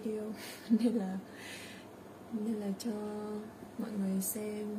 [0.00, 0.32] video,
[0.70, 1.18] Nên là
[2.32, 2.92] Nên là cho
[3.78, 4.76] mọi người xem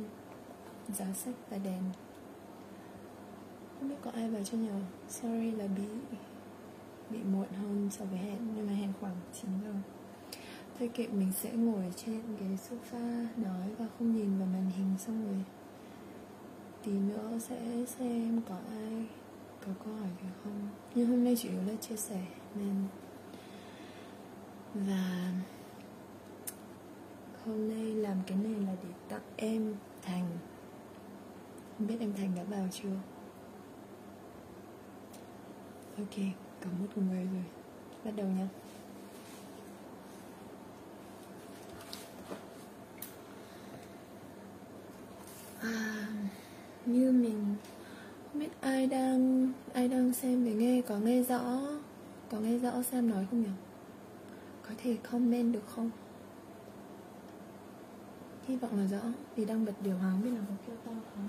[0.88, 1.82] Giá sách và đèn.
[3.78, 6.16] Không biết có ai vào chưa nhờ Sorry là bị
[7.10, 9.72] Bị muộn hơn so với hẹn, Nhưng mà hẹn khoảng 9 giờ.
[10.78, 14.94] Thôi kệ, mình sẽ ngồi trên ghế sofa nói và không nhìn vào màn hình
[14.98, 15.44] xong rồi
[16.84, 19.06] Tí nữa sẽ xem có ai,
[19.66, 20.68] có câu hỏi gì không.
[20.94, 22.74] Nhưng hôm nay chủ yếu là chia sẻ, nên
[24.86, 25.32] và
[27.44, 30.28] hôm nay làm cái này là để tặng em Thành.
[31.78, 32.96] Không biết em Thành đã vào chưa?
[35.96, 36.16] Ok,
[36.60, 37.44] có một người rồi.
[38.04, 38.48] Bắt đầu nha
[45.60, 46.06] À,
[46.86, 47.54] như mình
[48.32, 51.60] không biết ai đang ai đang xem để nghe có nghe rõ
[52.30, 53.48] có nghe rõ xem nói không nhỉ?
[54.68, 55.90] Có thể comment được không?
[58.48, 59.00] Hy vọng là rõ
[59.36, 61.28] vì đang bật điều hòa biết là có kêu to không.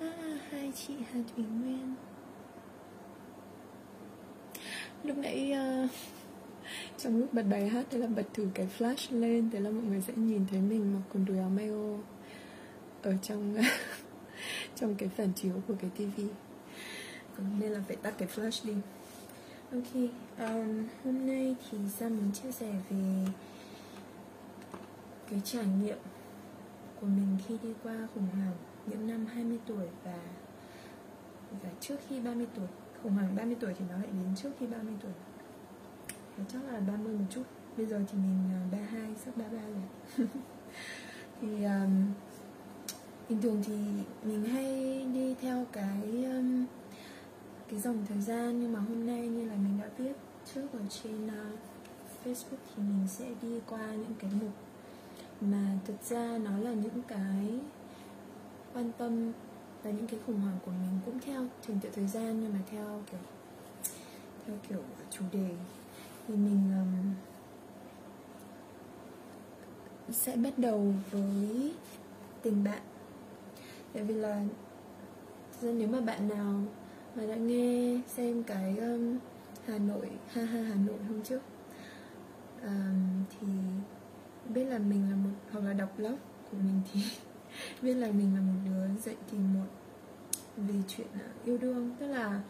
[0.00, 1.94] À, hai chị Hà Thủy Nguyên.
[5.02, 5.54] Lúc nãy
[5.84, 5.90] uh,
[6.98, 9.84] trong lúc bật bài hát thế là bật thử cái flash lên thế là mọi
[9.84, 11.98] người sẽ nhìn thấy mình mặc quần đùi áo mayo
[13.02, 13.56] ở trong
[14.76, 16.26] trong cái phản chiếu của cái tivi
[17.36, 18.74] vâng, nên là phải tắt cái flash đi.
[19.72, 23.26] Ok um, hôm nay thì ra muốn chia sẻ về
[25.30, 25.98] cái trải nghiệm
[27.00, 30.18] của mình khi đi qua khủng hoảng những năm 20 tuổi và
[31.62, 32.66] và trước khi 30 tuổi.
[33.02, 35.12] Khủng hoảng 30 tuổi thì nó lại đến trước khi 30 tuổi.
[36.36, 37.42] Và chắc là 30 một chút.
[37.76, 40.26] Bây giờ thì mình uh, 32, sắp 33 rồi.
[41.40, 42.12] Thì um,
[43.32, 43.74] Bình thường thì
[44.24, 46.64] mình hay đi theo cái um,
[47.70, 50.12] Cái dòng thời gian Nhưng mà hôm nay như là mình đã viết
[50.54, 51.58] trước ở trên uh,
[52.24, 54.52] Facebook Thì mình sẽ đi qua những cái mục
[55.40, 57.60] Mà thực ra nó là những cái
[58.74, 59.32] quan tâm
[59.82, 62.58] và những cái khủng hoảng của mình cũng theo trình tự thời gian nhưng mà
[62.70, 63.20] theo kiểu
[64.46, 65.50] theo kiểu chủ đề.
[66.28, 67.14] Thì mình um,
[70.12, 71.72] sẽ bắt đầu với
[72.42, 72.82] tình bạn
[73.92, 74.42] tại vì là
[75.62, 76.60] nếu mà bạn nào
[77.14, 79.18] mà đã nghe xem cái um,
[79.66, 81.42] Hà Nội ha ha Hà Nội hôm trước
[82.62, 83.46] um, thì
[84.54, 86.16] biết là mình là một hoặc là đọc blog
[86.50, 87.00] của mình thì
[87.82, 89.66] biết là mình là một đứa dậy thì một
[90.56, 91.90] về chuyện uh, yêu đương.
[91.98, 92.40] Tức là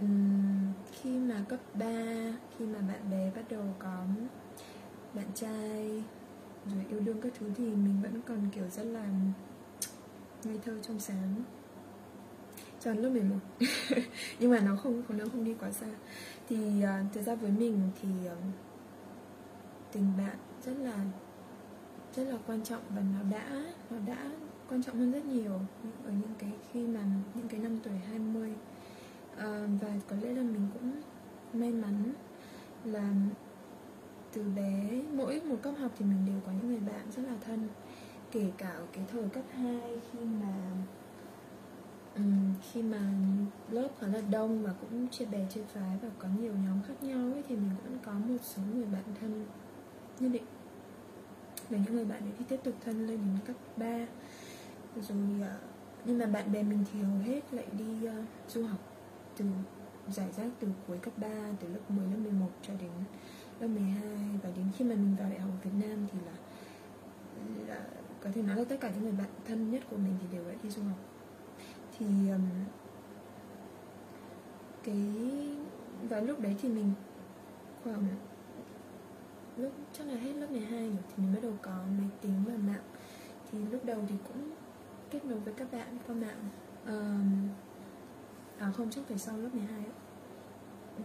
[0.00, 1.86] um, khi mà cấp 3
[2.58, 4.04] khi mà bạn bè bắt đầu có
[5.14, 6.02] bạn trai
[6.66, 9.04] rồi yêu đương các thứ thì mình vẫn còn kiểu rất là
[10.46, 11.34] ngây thơ trong sáng.
[12.80, 13.36] Cho lớp 11
[14.38, 15.86] nhưng mà nó không nó không đi quá xa.
[16.48, 18.38] Thì à, uh, thực ra với mình thì uh,
[19.92, 21.04] tình bạn rất là
[22.16, 24.30] rất là quan trọng và nó đã nó đã
[24.70, 25.52] quan trọng hơn rất nhiều
[26.04, 27.00] ở những cái khi mà
[27.34, 30.92] những cái năm tuổi 20 uh, à, và có lẽ là mình cũng
[31.52, 32.12] may mắn
[32.84, 33.12] là
[34.32, 37.34] từ bé mỗi một cấp học thì mình đều có những người bạn rất là
[37.44, 37.68] thân
[38.36, 39.80] kể cả ở cái thời cấp 2
[40.12, 40.54] khi mà
[42.16, 43.00] um, khi mà
[43.70, 46.94] lớp khá là đông và cũng chia bè chia phái và có nhiều nhóm khác
[47.02, 49.46] nhau ấy thì mình vẫn có một số người bạn thân
[50.20, 50.44] nhất định.
[51.70, 54.06] Và những người bạn ấy thì tiếp tục thân lên đến cấp 3
[54.96, 55.56] rồi ờ,
[56.04, 58.12] nhưng mà bạn bè mình thì hầu hết lại đi uh,
[58.48, 58.80] du học
[59.36, 59.44] từ
[60.08, 61.28] giải rác từ cuối cấp 3
[61.60, 62.90] từ lớp 10 lớp 11 cho đến
[63.60, 66.32] lớp 12 và đến khi mà mình vào đại học Việt Nam thì là,
[67.74, 67.86] là
[68.26, 70.44] có thể nói là tất cả những người bạn thân nhất của mình thì đều
[70.44, 70.98] đã đi du học.
[71.98, 72.48] Thì um,
[74.82, 74.96] cái
[76.08, 76.92] vào lúc đấy thì mình
[77.84, 78.06] khoảng
[79.56, 82.52] lúc chắc là hết lớp 12 rồi thì mình bắt đầu có máy tính và
[82.66, 82.84] mạng.
[83.52, 84.50] Thì lúc đầu thì cũng
[85.10, 86.48] kết nối với các bạn qua mạng.
[86.86, 87.48] Um,
[88.58, 89.92] à không chắc phải sau lớp 12 ấy.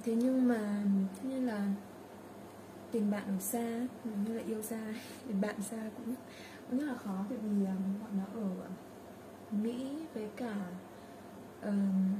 [0.04, 0.84] thế nhưng mà
[1.16, 1.68] tất nhiên là
[2.92, 3.88] tình bạn ở xa
[4.26, 4.94] như là yêu xa
[5.42, 6.16] bạn xa cũng
[6.72, 8.50] rất là khó tại vì um, bọn nó ở
[9.52, 10.56] Mỹ với cả
[11.64, 12.16] um,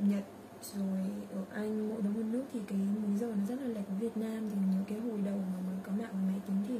[0.00, 0.24] Nhật
[0.62, 1.00] rồi
[1.32, 3.98] ở Anh mỗi đúng một nước thì cái múi giờ nó rất là lệch với
[3.98, 4.50] Việt Nam.
[4.50, 6.78] Thì nhớ cái hồi đầu mà mới có mạng máy tính thì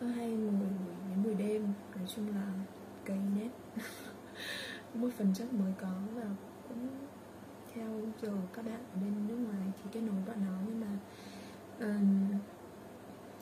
[0.00, 0.68] có hay ngồi
[1.08, 1.72] đến buổi đêm.
[1.96, 2.52] Nói chung là
[3.04, 3.48] cày nét,
[4.94, 6.24] một phần chắc mới có và
[6.68, 6.88] cũng
[7.74, 7.88] theo
[8.22, 10.58] giờ các bạn ở bên nước ngoài thì kết nối bọn nó.
[10.66, 10.98] Nhưng mà
[11.80, 12.38] um,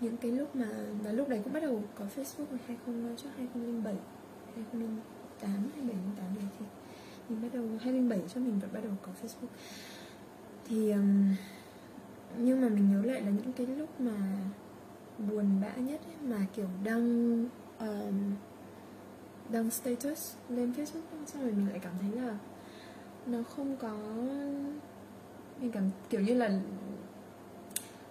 [0.01, 0.67] những cái lúc mà
[1.05, 3.95] và lúc đấy cũng bắt đầu có Facebook vào 20 chắc 2007
[4.55, 6.67] 2008 2008 đấy thì
[7.29, 9.49] mình bắt đầu 2007 cho mình vẫn bắt đầu có Facebook.
[10.69, 11.35] Thì um,
[12.39, 14.17] nhưng mà mình nhớ lại là những cái lúc mà
[15.19, 17.39] buồn bã nhất ấy, mà kiểu đăng
[17.79, 18.35] um,
[19.49, 22.39] đăng status lên Facebook xong rồi mình lại cảm thấy là
[23.27, 23.97] nó không có
[25.61, 26.61] mình cảm kiểu như là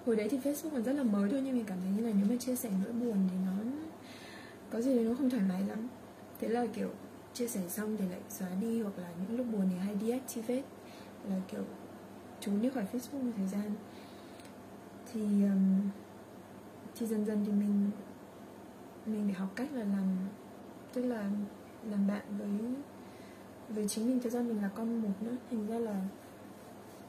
[0.06, 2.14] hồi đấy thì Facebook còn rất là mới thôi nhưng mình cảm thấy như là
[2.18, 3.52] nếu mà chia sẻ nỗi buồn thì nó
[4.70, 5.88] có gì đấy nó không thoải mái lắm.
[6.40, 6.90] Thế là kiểu
[7.34, 10.64] chia sẻ xong thì lại xóa đi hoặc là những lúc buồn thì hay deactivate.
[11.30, 11.64] Là kiểu
[12.40, 13.72] trốn đi khỏi Facebook một thời gian.
[15.14, 15.90] Thì um,
[16.96, 17.92] thì dần dần thì mình
[19.06, 20.18] mình phải học cách là làm
[20.94, 21.30] tức là
[21.90, 22.50] làm bạn với
[23.70, 24.20] với chính mình.
[24.24, 26.02] Cho ra mình là con một nữa thành ra là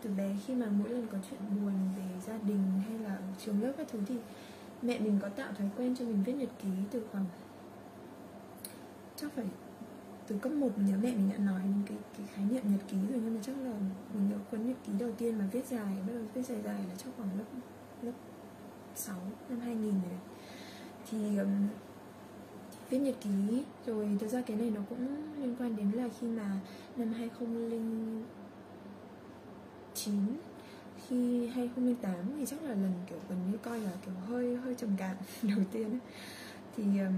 [0.02, 3.22] từ bé khi mà mỗi lần có chuyện buồn về gia đình hay là ở
[3.44, 4.16] trường lớp các thứ thì
[4.82, 7.24] mẹ mình có tạo thói quen cho mình viết nhật ký từ khoảng
[9.16, 9.44] chắc phải
[10.26, 12.80] từ cấp 1 mình nhớ mẹ mình đã nói những cái, cái khái niệm nhật
[12.88, 13.72] ký rồi nhưng mà chắc là
[14.14, 16.84] mình nhớ cuốn nhật ký đầu tiên mà viết dài bắt đầu viết dài dài
[16.88, 17.44] là chắc khoảng lớp
[18.02, 18.12] lớp
[18.94, 19.16] 6
[19.48, 20.18] năm 2000 rồi
[21.10, 21.68] thì um,
[22.90, 26.26] viết nhật ký rồi thực ra cái này nó cũng liên quan đến là khi
[26.26, 26.60] mà
[26.96, 27.12] năm
[30.06, 30.36] 2009
[31.08, 34.90] khi 2008 thì chắc là lần kiểu gần như coi là kiểu hơi hơi trầm
[34.96, 36.00] cảm đầu tiên ấy.
[36.76, 37.14] thì um,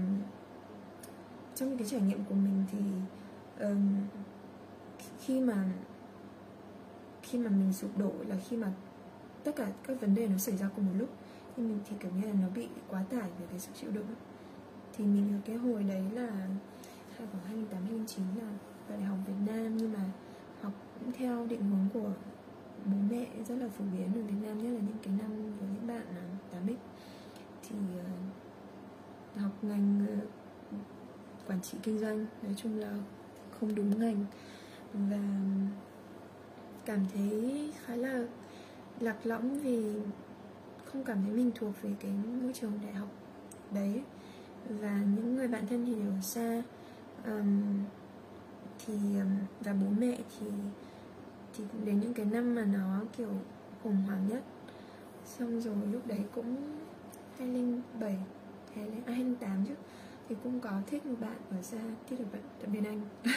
[1.55, 2.79] trong cái trải nghiệm của mình thì
[3.65, 3.95] um,
[5.19, 5.65] khi mà
[7.21, 8.71] khi mà mình sụp đổ là khi mà
[9.43, 11.09] tất cả các vấn đề nó xảy ra cùng một lúc
[11.55, 14.07] thì mình thì kiểu như là nó bị quá tải về cái sự chịu đựng
[14.97, 16.29] thì mình cái hồi đấy là
[17.17, 18.49] khoảng 28 29 là
[18.87, 19.99] vào đại học Việt Nam nhưng mà
[20.61, 22.11] học cũng theo định hướng của
[22.85, 25.65] bố mẹ rất là phổ biến ở Việt Nam nhất là những cái năm của
[25.73, 26.75] những bạn là 8x
[27.69, 30.29] thì uh, học ngành uh,
[31.47, 32.93] quản trị kinh doanh nói chung là
[33.59, 34.25] không đúng ngành.
[34.93, 35.19] Và
[36.85, 38.23] cảm thấy khá là
[38.99, 39.93] lạc lõng vì
[40.85, 43.09] không cảm thấy mình thuộc về cái môi trường đại học
[43.71, 44.03] đấy.
[44.69, 46.63] Và những người bạn thân thì đều ở xa.
[47.25, 47.83] Um,
[48.85, 48.93] thì
[49.61, 50.47] và bố mẹ thì
[51.71, 53.29] thì đến những cái năm mà nó kiểu
[53.83, 54.43] khủng hoảng nhất.
[55.25, 56.55] Xong rồi lúc đấy cũng
[57.37, 58.17] 2007
[58.75, 59.73] hay là à, 2008 chứ.
[60.29, 61.77] Thì cũng có thích một bạn ở xa
[62.09, 63.01] thích được bạn ở bên anh.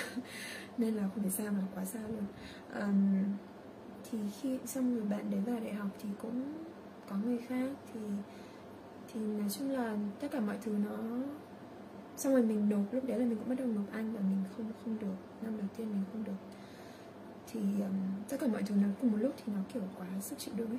[0.78, 2.24] Nên là không phải xa mà quá xa luôn.
[2.80, 3.24] Um,
[4.10, 6.54] thì khi xong rồi bạn đấy vào đại học thì cũng
[7.08, 7.70] có người khác.
[7.92, 8.00] Thì
[9.12, 11.18] thì nói chung là tất cả mọi thứ nó
[12.16, 14.44] xong rồi mình nộp lúc đấy là mình cũng bắt đầu nộp anh và mình
[14.56, 15.14] không không được.
[15.42, 16.61] Năm đầu tiên mình không được
[17.52, 17.92] thì um,
[18.28, 20.70] tất cả mọi thứ nó cùng một lúc thì nó kiểu quá sức chịu đựng
[20.70, 20.78] ấy.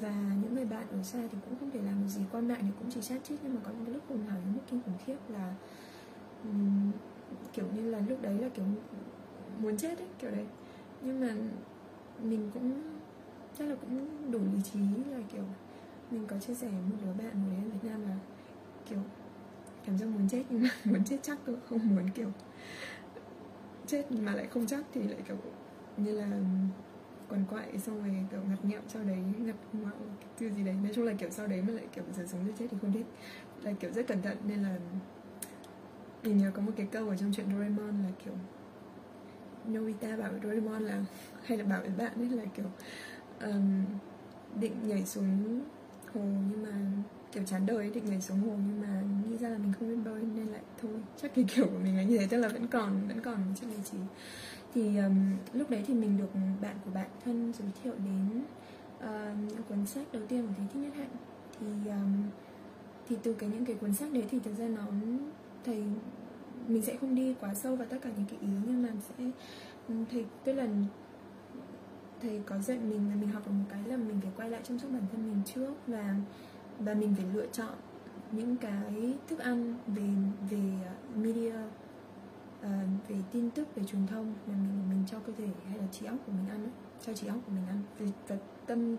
[0.00, 2.58] Và những người bạn ở xa thì cũng không thể làm được gì qua mạng
[2.62, 4.60] thì cũng chỉ chat chít nhưng mà có những cái lúc khủng hoảng những mức
[4.70, 5.54] kinh khủng khiếp là
[6.44, 6.90] um,
[7.52, 8.64] kiểu như là lúc đấy là kiểu
[9.58, 10.46] muốn chết ấy kiểu đấy.
[11.02, 11.34] Nhưng mà
[12.22, 12.72] mình cũng
[13.58, 14.80] chắc là cũng đủ lý trí
[15.10, 15.44] là kiểu
[16.10, 18.16] mình có chia sẻ một đứa bạn hồi đấy ở Việt Nam là
[18.88, 18.98] kiểu
[19.86, 22.28] cảm giác muốn chết nhưng mà muốn chết chắc cơ không muốn kiểu
[23.86, 25.36] chết mà lại không chắc thì lại kiểu
[25.96, 26.26] như là
[27.28, 29.92] quằn quại xong rồi kiểu ngặt nghẹo sau đấy ngặt mạo
[30.38, 30.74] cái gì đấy.
[30.82, 32.92] Nói chung là kiểu sau đấy mà lại kiểu giờ sống như chết thì không
[32.92, 33.04] biết
[33.62, 34.76] là kiểu rất cẩn thận nên là
[36.22, 38.34] mình nhớ có một cái câu ở trong chuyện Doraemon là kiểu
[39.72, 41.04] Nobita bảo với Doraemon là
[41.44, 42.66] hay là bảo với bạn ấy là kiểu
[43.40, 43.84] um,
[44.60, 45.60] định nhảy xuống
[46.14, 46.20] hồ
[46.50, 46.72] nhưng mà
[47.32, 49.88] kiểu chán đời ấy, định nhảy xuống hồ nhưng mà nghĩ ra là mình không
[49.88, 50.92] biết bơi nên lại thôi.
[51.22, 53.52] Chắc cái kiểu của mình là như thế tức là vẫn còn vẫn còn một
[53.60, 53.98] chút lý trí
[54.74, 55.16] thì um,
[55.52, 56.28] lúc đấy thì mình được
[56.60, 58.42] bạn của bạn thân giới thiệu đến
[58.98, 61.16] uh, những cuốn sách đầu tiên của thầy thích nhất hạnh.
[61.60, 62.22] Thì um,
[63.08, 64.86] thì từ cái những cái cuốn sách đấy thì thực ra nó
[65.64, 65.84] thầy
[66.68, 69.24] mình sẽ không đi quá sâu vào tất cả những cái ý nhưng mà sẽ
[70.10, 70.66] thầy tức là
[72.22, 74.60] thầy có dạy mình là mình học được một cái là mình phải quay lại
[74.68, 76.14] chăm sóc bản thân mình trước và
[76.78, 77.74] và mình phải lựa chọn
[78.32, 80.08] những cái thức ăn về
[80.50, 80.62] về
[81.16, 81.54] media
[82.66, 85.84] uh, về tin tức về truyền thông mà mình mình cho cơ thể hay là
[85.92, 86.72] trí óc của mình ăn ấy,
[87.06, 87.82] cho trí óc của mình ăn.
[87.98, 88.96] Về và tâm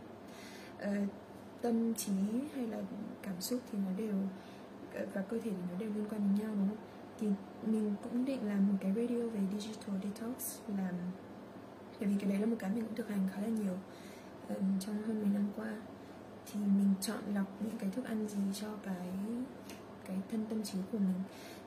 [0.82, 1.10] uh,
[1.62, 2.12] tâm trí
[2.56, 2.78] hay là
[3.22, 4.16] cảm xúc thì nó đều
[4.94, 6.78] ờ, và cơ thể thì nó đều liên quan đến nhau đúng không?
[7.20, 7.28] Thì
[7.72, 10.96] mình cũng định làm một cái radio về digital detox làm
[12.00, 13.74] bởi vì cái đấy là một cái mình cũng thực hành khá là nhiều
[14.54, 15.82] uh, trong hơn 10 năm qua.
[16.46, 19.08] Thì mình chọn lọc những cái thức ăn gì cho cái
[20.06, 21.22] cái thân tâm trí của mình.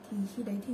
[0.09, 0.73] Thì khi đấy thì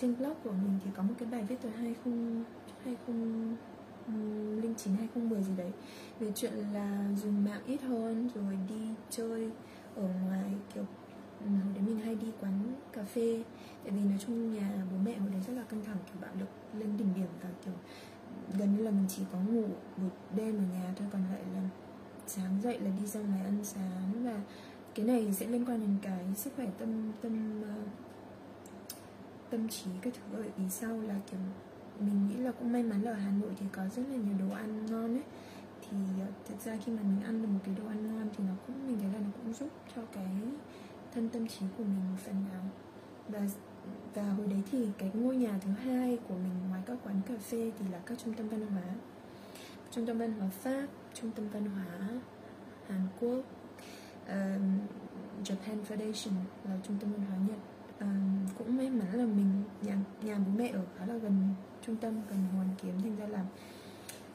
[0.00, 2.44] trên blog của mình thì có một cái bài viết từ 20
[2.84, 5.72] 2009 2010 gì đấy.
[6.20, 9.50] Về chuyện là dùng mạng ít hơn rồi đi chơi
[9.96, 10.84] ở ngoài kiểu
[11.40, 12.52] hồi đấy mình hay đi quán
[12.92, 13.44] cà phê.
[13.84, 16.30] Tại vì nói chung nhà bố mẹ hồi đấy rất là căng thẳng kiểu bạo
[16.40, 17.74] lực lên đỉnh điểm và kiểu
[18.58, 19.64] gần như là mình chỉ có ngủ
[19.96, 21.62] một đêm ở nhà thôi còn lại là
[22.26, 24.24] sáng dậy là đi ra ngoài ăn sáng.
[24.24, 24.40] Và
[24.94, 27.68] cái này sẽ liên quan đến cái sức khỏe tâm tâm uh,
[29.50, 31.40] tâm trí cái thứ ở ý sau là kiểu
[32.00, 34.48] mình nghĩ là cũng may mắn là ở Hà Nội thì có rất là nhiều
[34.48, 35.24] đồ ăn ngon ấy.
[35.82, 38.44] Thì ờ, thật ra khi mà mình ăn được một cái đồ ăn ngon thì
[38.44, 40.28] nó cũng mình thấy là nó cũng giúp cho cái
[41.14, 42.62] thân tâm trí của mình một phần nào.
[43.28, 43.40] Và
[44.14, 47.34] và hồi đấy thì cái ngôi nhà thứ hai của mình ngoài các quán cà
[47.38, 48.82] phê thì là các trung tâm văn hóa.
[49.90, 52.08] Trung tâm văn hóa pháp trung tâm văn hóa
[52.88, 53.44] hàn quốc
[54.28, 54.78] um,
[55.44, 56.32] japan foundation
[56.64, 57.58] là trung tâm văn hóa nhật
[58.58, 61.54] cũng may mắn là mình nhà nhà bố mẹ ở khá là gần
[61.86, 63.44] trung tâm gần hoàn kiếm thành ra là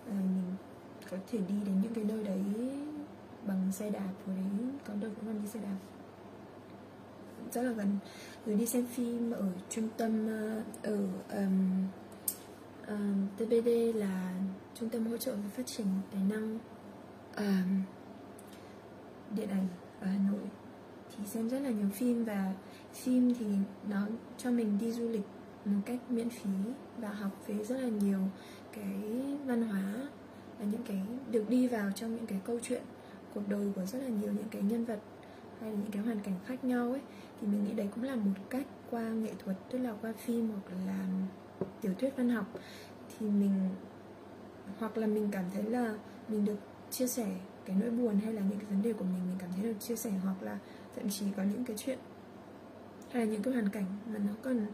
[0.09, 0.55] uh, mình
[1.11, 2.43] có thể đi đến những cái nơi đấy
[3.47, 4.45] bằng xe đạp hồi đấy
[4.87, 5.77] có đợt cũng còn đi xe đạp.
[7.51, 7.97] Rất là gần.
[8.45, 10.97] Rồi đi xem phim ở trung tâm uh, ở
[11.31, 11.87] um,
[12.87, 14.33] um, ờ, TBD là
[14.79, 16.59] trung tâm hỗ trợ và phát triển tài năng
[17.37, 17.81] um,
[19.35, 19.67] điện ảnh
[19.99, 20.49] ở Hà Nội.
[21.17, 22.53] Thì xem rất là nhiều phim và
[22.93, 23.45] phim thì
[23.89, 24.07] nó
[24.37, 25.25] cho mình đi du lịch
[25.65, 26.49] một cách miễn phí
[26.97, 28.19] và học về rất là nhiều
[28.73, 30.07] cái văn hóa
[30.59, 32.83] và những cái được đi vào trong những cái câu chuyện
[33.33, 34.99] cuộc đời của rất là nhiều những cái nhân vật
[35.61, 37.01] hay là những cái hoàn cảnh khác nhau ấy.
[37.41, 40.49] Thì mình nghĩ đấy cũng là một cách qua nghệ thuật, tức là qua phim
[40.49, 41.07] hoặc là
[41.81, 42.45] tiểu thuyết văn học.
[43.19, 43.69] Thì mình,
[44.79, 45.93] hoặc là mình cảm thấy là
[46.27, 46.57] mình được
[46.91, 47.27] chia sẻ
[47.65, 49.79] cái nỗi buồn hay là những cái vấn đề của mình mình cảm thấy được
[49.79, 50.57] chia sẻ hoặc là
[50.95, 51.99] thậm chí có những cái chuyện
[53.13, 54.65] hay là những cái hoàn cảnh mà nó còn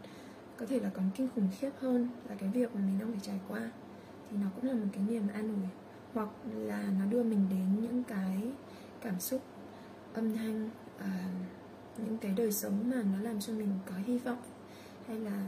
[0.58, 3.20] có thể là còn kinh khủng khiếp hơn là cái việc mà mình đang phải
[3.24, 3.72] trải qua
[4.32, 5.70] thì nó cũng là một cái niềm an ủi.
[6.14, 8.52] Hoặc là nó đưa mình đến những cái
[9.02, 9.42] cảm xúc
[10.14, 11.04] âm thanh uh,
[11.98, 14.42] những cái đời sống mà nó làm cho mình có hy vọng
[15.08, 15.44] hay là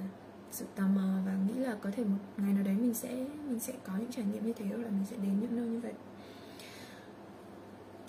[0.51, 3.59] sự tò mò và nghĩ là có thể một ngày nào đấy mình sẽ mình
[3.59, 5.79] sẽ có những trải nghiệm như thế hoặc là mình sẽ đến những nơi như
[5.79, 5.93] vậy.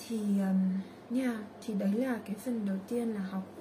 [0.09, 0.81] Thì um,
[1.19, 1.37] yeah
[1.67, 3.52] thì đấy là cái phần đầu tiên là học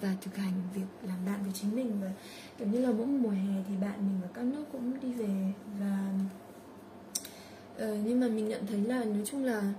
[0.00, 2.10] và thực hành việc làm bạn với chính mình và
[2.58, 5.52] kiểu như là mỗi mùa hè thì bạn mình ở các nước cũng đi về
[5.80, 6.08] và
[7.76, 9.72] uh, nhưng mà mình nhận thấy là nói chung là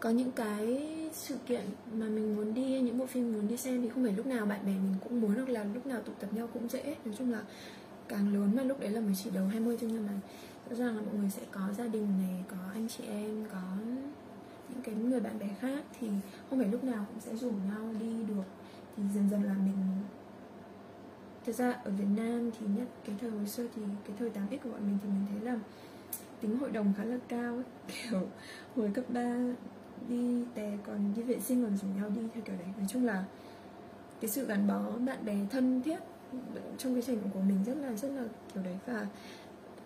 [0.00, 1.60] có những cái sự kiện
[1.92, 4.46] mà mình muốn đi những bộ phim muốn đi xem thì không phải lúc nào
[4.46, 6.96] bạn bè mình cũng muốn hoặc là lúc nào tụ tập nhau cũng dễ.
[7.04, 7.42] Nói chung là
[8.08, 10.12] càng lớn mà lúc đấy là mới chỉ đầu 20 thôi nhưng mà
[10.70, 13.62] rõ ràng là mọi người sẽ có gia đình này có anh chị em có
[14.68, 16.08] những cái người bạn bè khác thì
[16.50, 18.44] không phải lúc nào cũng sẽ rủ nhau đi được
[18.98, 19.76] thì dần dần là mình
[21.46, 24.58] thật ra ở Việt Nam thì nhất cái thời hồi xưa thì cái thời 8x
[24.64, 25.58] của bọn mình thì mình thấy là
[26.40, 27.64] tính hội đồng khá là cao ấy.
[28.10, 28.26] kiểu
[28.76, 29.34] hồi cấp 3
[30.08, 32.68] đi tè, còn đi vệ sinh còn rủ nhau đi theo kiểu đấy.
[32.78, 33.24] Nói chung là
[34.20, 35.98] cái sự gắn bó bạn bè thân thiết
[36.78, 38.24] trong cái trình của mình rất là rất là
[38.54, 38.78] kiểu đấy.
[38.86, 39.06] Và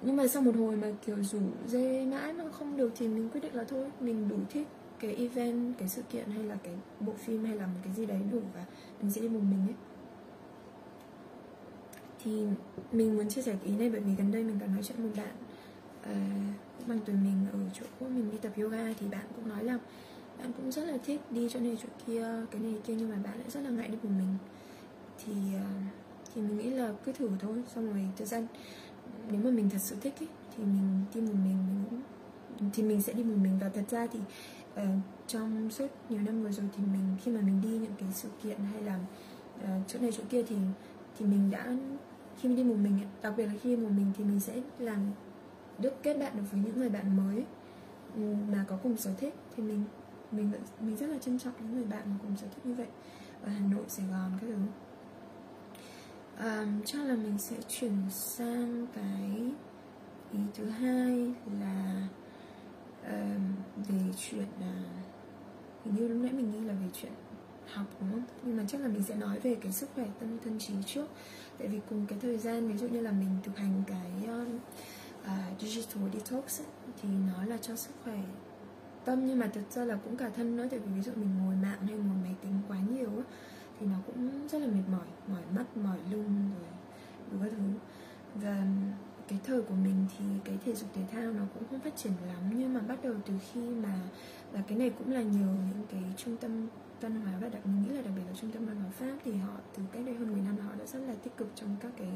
[0.02, 3.28] nhưng mà sau một hồi mà kiểu rủ dê mãi mà không được thì mình
[3.28, 4.66] quyết định là thôi, mình đủ thích
[5.02, 8.06] cái event cái sự kiện hay là cái bộ phim hay là một cái gì
[8.06, 8.64] đấy đủ và
[9.02, 9.74] mình sẽ đi một mình ấy?
[12.24, 12.46] Thì
[12.92, 14.96] mình muốn chia sẻ cái ý này bởi vì gần đây mình có nói chuyện
[14.98, 15.34] với một bạn
[16.00, 19.78] uh, bằng tuổi mình ở chỗ mình đi tập yoga thì bạn cũng nói là
[20.38, 23.16] bạn cũng rất là thích đi chỗ này chỗ kia cái này kia nhưng mà
[23.16, 24.36] bạn lại rất là ngại đi một mình.
[25.24, 25.92] Thì uh,
[26.34, 28.46] thì mình nghĩ là cứ thử thôi xong rồi thời gian
[29.30, 32.00] nếu mà mình thật sự thích ấy, thì mình đi một mình mình cũng
[32.72, 33.58] thì mình sẽ đi một mình.
[33.60, 34.18] Và thật ra thì
[34.74, 34.88] uh,
[35.26, 38.28] trong suốt nhiều năm vừa rồi thì mình khi mà mình đi những cái sự
[38.42, 38.98] kiện hay là
[39.56, 40.56] uh, chỗ này chỗ kia thì
[41.18, 41.76] thì mình đã
[42.40, 44.98] khi mình đi một mình đặc biệt là khi một mình thì mình sẽ làm
[45.78, 47.44] được kết bạn được với những người bạn mới
[48.14, 49.34] ừ, mà có cùng sở thích.
[49.56, 49.84] Thì mình
[50.30, 52.86] mình mình rất là trân trọng những người bạn mà cùng sở thích như vậy
[53.42, 54.56] ở Hà Nội, Sài Gòn các thứ.
[56.38, 59.52] Um, chắc là mình sẽ chuyển sang cái
[60.32, 62.08] ý thứ hai là
[63.06, 63.54] um,
[63.88, 67.12] về chuyện uh, hình như lúc nãy mình nghĩ là về chuyện
[67.72, 68.24] học đúng không?
[68.42, 71.08] Nhưng mà chắc là mình sẽ nói về cái sức khỏe tâm thân trí trước.
[71.58, 74.58] Tại vì cùng cái thời gian ví dụ như là mình thực hành cái um,
[75.22, 76.66] uh, digital detox ấy,
[77.02, 78.18] thì nó là cho sức khỏe
[79.04, 79.26] tâm.
[79.26, 81.54] Nhưng mà thực ra là cũng cả thân nữa tại vì ví dụ mình ngồi
[81.54, 83.24] mạng hay ngồi máy tính quá nhiều ấy,
[83.80, 86.68] thì nó cũng rất là mệt mỏi mỏi mắt mỏi lưng rồi
[87.30, 87.64] đủ các thứ.
[88.34, 88.66] Và
[89.32, 92.12] cái thời của mình thì cái thể dục thể thao nó cũng không phát triển
[92.26, 92.50] lắm.
[92.54, 93.94] Nhưng mà bắt đầu từ khi mà
[94.52, 96.68] và cái này cũng là nhờ những cái trung tâm
[97.00, 99.16] văn hóa và đặc mình nghĩ là đặc biệt là trung tâm văn hóa pháp
[99.24, 101.76] thì họ từ cách đây hơn 10 năm họ đã rất là tích cực trong
[101.80, 102.10] các cái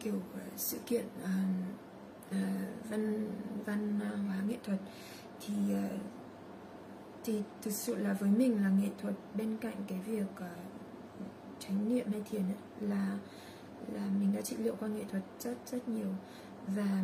[0.00, 0.22] kiểu
[0.56, 1.28] sự kiện uh,
[2.30, 3.30] uh, văn
[3.66, 4.78] văn hóa nghệ thuật.
[5.46, 6.00] Thì uh,
[7.24, 11.26] thì thực sự là với mình là nghệ thuật bên cạnh cái việc uh,
[11.58, 13.18] tránh niệm hay thiền ấy, là
[13.92, 16.10] là mình đã trị liệu qua nghệ thuật rất rất nhiều.
[16.66, 17.02] Và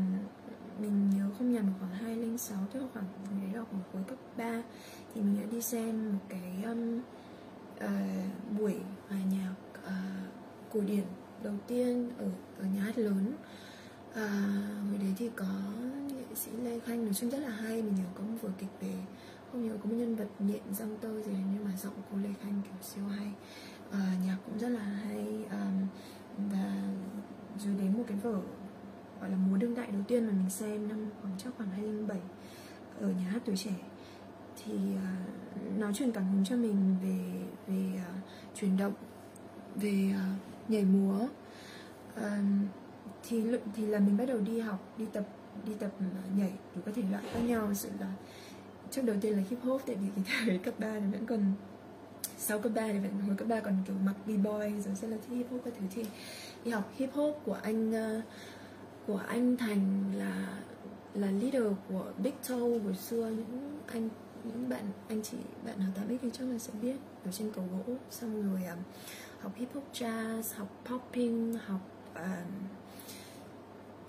[0.80, 3.06] mình nhớ không nhầm khoảng 206 tức là khoảng
[3.42, 4.62] đấy là khoảng cuối cấp 3
[5.14, 7.00] thì mình đã đi xem một cái um,
[7.84, 8.76] uh, buổi
[9.08, 11.04] hòa nhạc uh, cổ điển
[11.42, 12.26] đầu tiên ở
[12.58, 13.32] ở nhà hát lớn.
[14.14, 14.28] À,
[14.88, 15.46] hồi đấy thì có
[16.08, 18.68] nghệ sĩ lê khanh nói chung rất là hay mình nhớ có một vở kịch
[18.80, 18.94] về
[19.52, 22.28] không nhớ có một nhân vật nhện răng tơ gì nhưng mà giọng cô lê
[22.42, 23.32] khanh kiểu siêu hay.
[23.90, 25.72] À, nhạc cũng rất là hay à,
[26.53, 26.72] và
[27.59, 28.40] rồi đến một cái vở
[29.20, 32.18] gọi là múa đương đại đầu tiên mà mình xem năm khoảng chắc khoảng 2007
[33.01, 33.74] ở nhà hát tuổi trẻ.
[34.64, 37.18] Thì uh, nó truyền cảm hứng cho mình về
[37.66, 38.24] về uh,
[38.55, 38.92] chuyển động
[39.74, 41.27] về uh, nhảy múa.
[42.16, 42.22] Uh,
[43.29, 43.42] thì
[43.77, 45.24] thì là mình bắt đầu đi học đi tập
[45.66, 45.90] đi tập
[46.37, 47.74] nhảy đủ các thể loại khác nhau.
[47.74, 48.12] Sự là
[48.90, 51.53] trước đầu tiên là hip hop tại vì cái thời cấp 3 thì vẫn còn
[52.38, 55.16] sau cấp 3 thì vẫn hồi cấp 3 còn kiểu mặc b-boy rồi sẽ là
[55.16, 55.87] thích hip hop các thứ.
[55.94, 56.05] Thì
[56.64, 58.24] đi học hip hop của anh uh,
[59.07, 60.59] của anh Thành là
[61.14, 63.31] là leader của Big Toe hồi xưa.
[63.31, 64.09] Những anh
[64.44, 66.96] những bạn anh chị bạn học 8 thì chắc là sẽ biết.
[67.24, 67.94] Ở trên cầu gỗ.
[68.11, 68.79] Xong rồi um,
[69.40, 71.81] học hip hop jazz học popping học
[72.14, 72.68] ờ, um,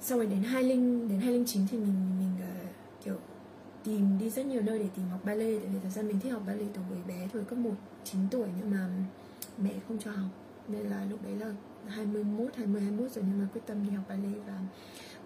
[0.02, 0.70] sau rồi đến 20
[1.10, 3.16] đến 2009 thì mình mình uh, kiểu
[3.84, 6.34] tìm đi rất nhiều nơi để tìm học ballet tại vì thật ra mình thích
[6.34, 7.72] học ballet từ hồi bé thôi cấp 1
[8.04, 8.90] 9 tuổi nhưng mà
[9.58, 10.30] mẹ không cho học.
[10.68, 11.54] Nên là lúc đấy là
[11.88, 14.60] 21 20 21 rồi nhưng mà quyết tâm đi học ballet và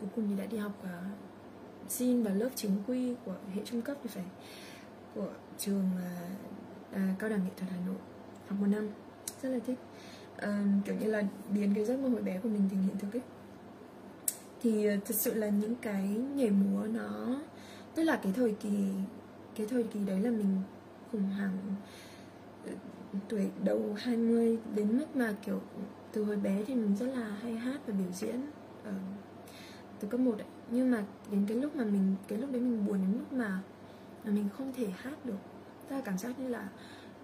[0.02, 3.82] cuối cùng thì đã đi học uh, xin vào lớp chính quy của hệ trung
[3.82, 4.26] cấp thì phải
[5.16, 7.98] của trường uh, uh, cao đẳng nghệ thuật Hà Nội.
[8.48, 8.90] Học một năm
[9.42, 9.78] rất là thích.
[10.36, 13.14] Uh, kiểu như là biến cái giấc mơ hồi bé của mình thành hiện thực
[13.14, 13.22] ấy.
[14.62, 17.40] Thì uh, thật sự là những cái nhảy múa nó
[17.96, 18.70] tức là cái thời kỳ
[19.56, 20.62] cái thời kỳ đấy là mình
[21.12, 21.58] khủng hoảng
[22.66, 22.72] ờ,
[23.30, 25.62] tuổi đầu 20 đến mức mà kiểu
[26.12, 28.42] từ hồi bé thì mình rất là hay hát và biểu diễn
[28.84, 28.94] ở
[30.00, 30.48] từ cấp 1 ấy.
[30.72, 33.62] nhưng mà đến cái lúc mà mình cái lúc đấy mình buồn đến mức mà
[34.26, 35.40] mà mình không thể hát được
[35.90, 36.70] ta cảm giác như là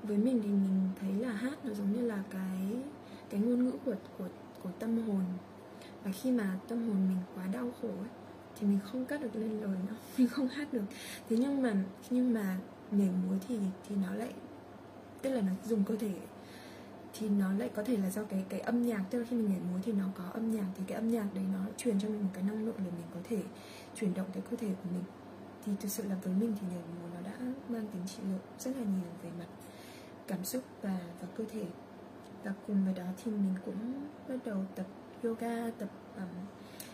[0.03, 2.83] với mình thì mình thấy là hát nó giống như là cái
[3.29, 4.27] cái ngôn ngữ của của
[4.63, 5.23] của tâm hồn
[6.03, 8.09] và khi mà tâm hồn mình quá đau khổ ấy,
[8.59, 10.83] thì mình không cắt được lên lời nữa mình không hát được.
[11.29, 11.73] Thế nhưng mà
[12.09, 12.57] nhưng mà
[12.91, 14.33] nhảy múa thì thì nó lại
[15.21, 16.13] tức là nó dùng cơ thể.
[17.13, 19.49] Thì nó lại có thể là do cái cái âm nhạc tức là khi mình
[19.49, 22.09] nhảy múa thì nó có âm nhạc thì cái âm nhạc đấy nó truyền cho
[22.09, 23.41] mình một cái năng lượng để mình có thể
[23.95, 25.03] chuyển động cái cơ thể của mình.
[25.65, 27.37] Thì thực sự là với mình thì nhảy múa nó đã
[27.69, 29.47] mang tính trị liệu rất là nhiều về mặt
[30.27, 31.65] cảm xúc và và cơ thể.
[32.43, 34.85] Và cùng với đó thì mình cũng bắt đầu tập
[35.23, 36.45] yoga tập um,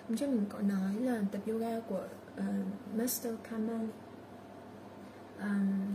[0.08, 2.04] hôm trước mình có nói là tập yoga của
[2.38, 3.86] uh, Master Kamal.
[5.42, 5.94] Um,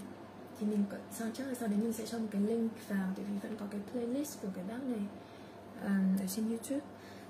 [0.60, 3.08] thì mình có, sau chắc là sau đấy mình sẽ cho một cái link vào
[3.16, 5.02] tại vì vẫn có cái playlist của cái bác này
[5.84, 6.86] um, ở trên YouTube.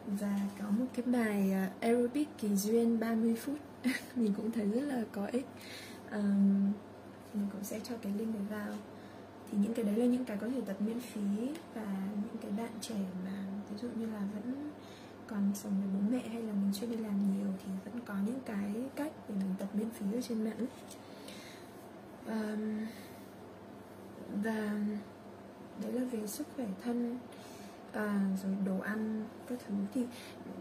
[0.07, 3.59] Và có một cái bài uh, aerobic kỳ duyên 30 phút.
[4.15, 5.47] Mình cũng thấy rất là có ích.
[6.13, 6.73] Um,
[7.35, 8.77] mình cũng sẽ cho cái link này vào.
[9.51, 12.51] Thì những cái đấy là những cái có thể tập miễn phí và những cái
[12.51, 14.70] bạn trẻ mà ví dụ như là vẫn
[15.31, 18.15] còn sống với bố mẹ hay là mình chưa đi làm nhiều thì vẫn có
[18.27, 20.67] những cái cách để mình tập miễn phí ở trên mạng.
[22.27, 22.87] Um,
[24.43, 24.77] và
[25.83, 27.19] đấy là về sức khỏe thân
[27.93, 29.75] à, rồi đồ ăn các thứ.
[29.95, 30.07] Thì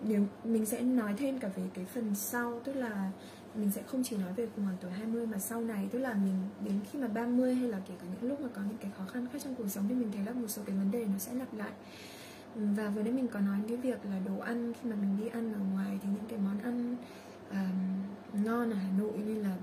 [0.04, 3.12] nếu mình sẽ nói thêm cả về cái phần sau tức là
[3.56, 6.36] mình sẽ không chỉ nói về khoảng tuổi 20 mà sau này tức là mình
[6.66, 9.06] đến khi mà 30 hay là kể cả những lúc mà có những cái khó
[9.06, 11.18] khăn khác trong cuộc sống thì mình thấy là một số cái vấn đề nó
[11.18, 11.72] sẽ lặp lại
[12.56, 15.28] và vừa nãy mình có nói cái việc là đồ ăn khi mà mình đi
[15.28, 16.96] ăn ở ngoài thì những cái món ăn
[17.52, 19.58] um, ngon ở Hà Nội như là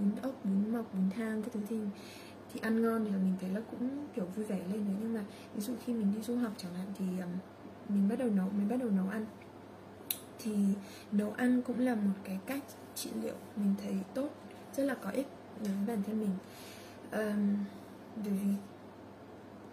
[0.00, 1.78] bún ốc, bún mọc, bún thang cái thứ thì
[2.52, 4.96] thì ăn ngon thì là mình thấy là cũng kiểu vui vẻ lên đấy.
[5.00, 7.30] Nhưng mà ví dụ khi mình đi du học chẳng hạn thì um,
[7.88, 9.26] mình bắt đầu nấu mình bắt đầu nấu ăn.
[10.38, 10.54] Thì
[11.12, 12.62] nấu ăn cũng là một cái cách
[12.94, 14.30] trị liệu mình thấy tốt
[14.76, 15.26] rất là có ích
[15.64, 16.36] đối với bản thân mình.
[17.12, 17.56] Um,
[18.24, 18.54] bởi vì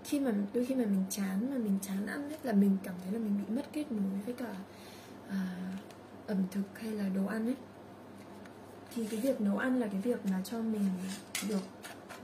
[0.03, 2.95] khi mà đôi khi mà mình chán mà mình chán ăn ấy, là mình cảm
[3.03, 4.55] thấy là mình bị mất kết nối với cả
[5.27, 7.55] uh, ẩm thực hay là đồ ăn ấy.
[8.95, 10.89] Thì cái việc nấu ăn là cái việc mà cho mình
[11.49, 11.63] được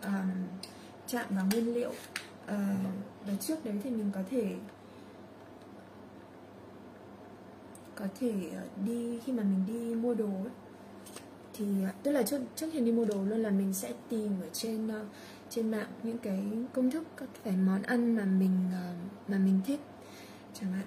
[0.04, 0.32] um,
[1.08, 1.90] chạm vào nguyên liệu.
[2.44, 2.54] Uh,
[3.28, 4.56] và trước đấy thì mình có thể
[7.96, 10.54] có thể ờ, đi khi mà mình đi mua đồ ấy,
[11.58, 14.32] thì à, tức là trước trước khi đi mua đồ luôn là mình sẽ tìm
[14.42, 15.08] ở trên uh,
[15.50, 16.44] trên mạng những cái
[16.74, 19.80] công thức các cái món ăn mà mình uh, mà mình thích
[20.54, 20.86] chẳng hạn.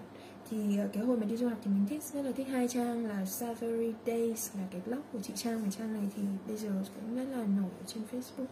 [0.51, 2.69] Thì uh, cái hồi mà đi du học thì mình thích rất là thích hai
[2.69, 5.65] trang là Savory Days là cái blog của chị Trang.
[5.65, 8.47] Và trang này thì bây giờ cũng rất là nổi trên Facebook.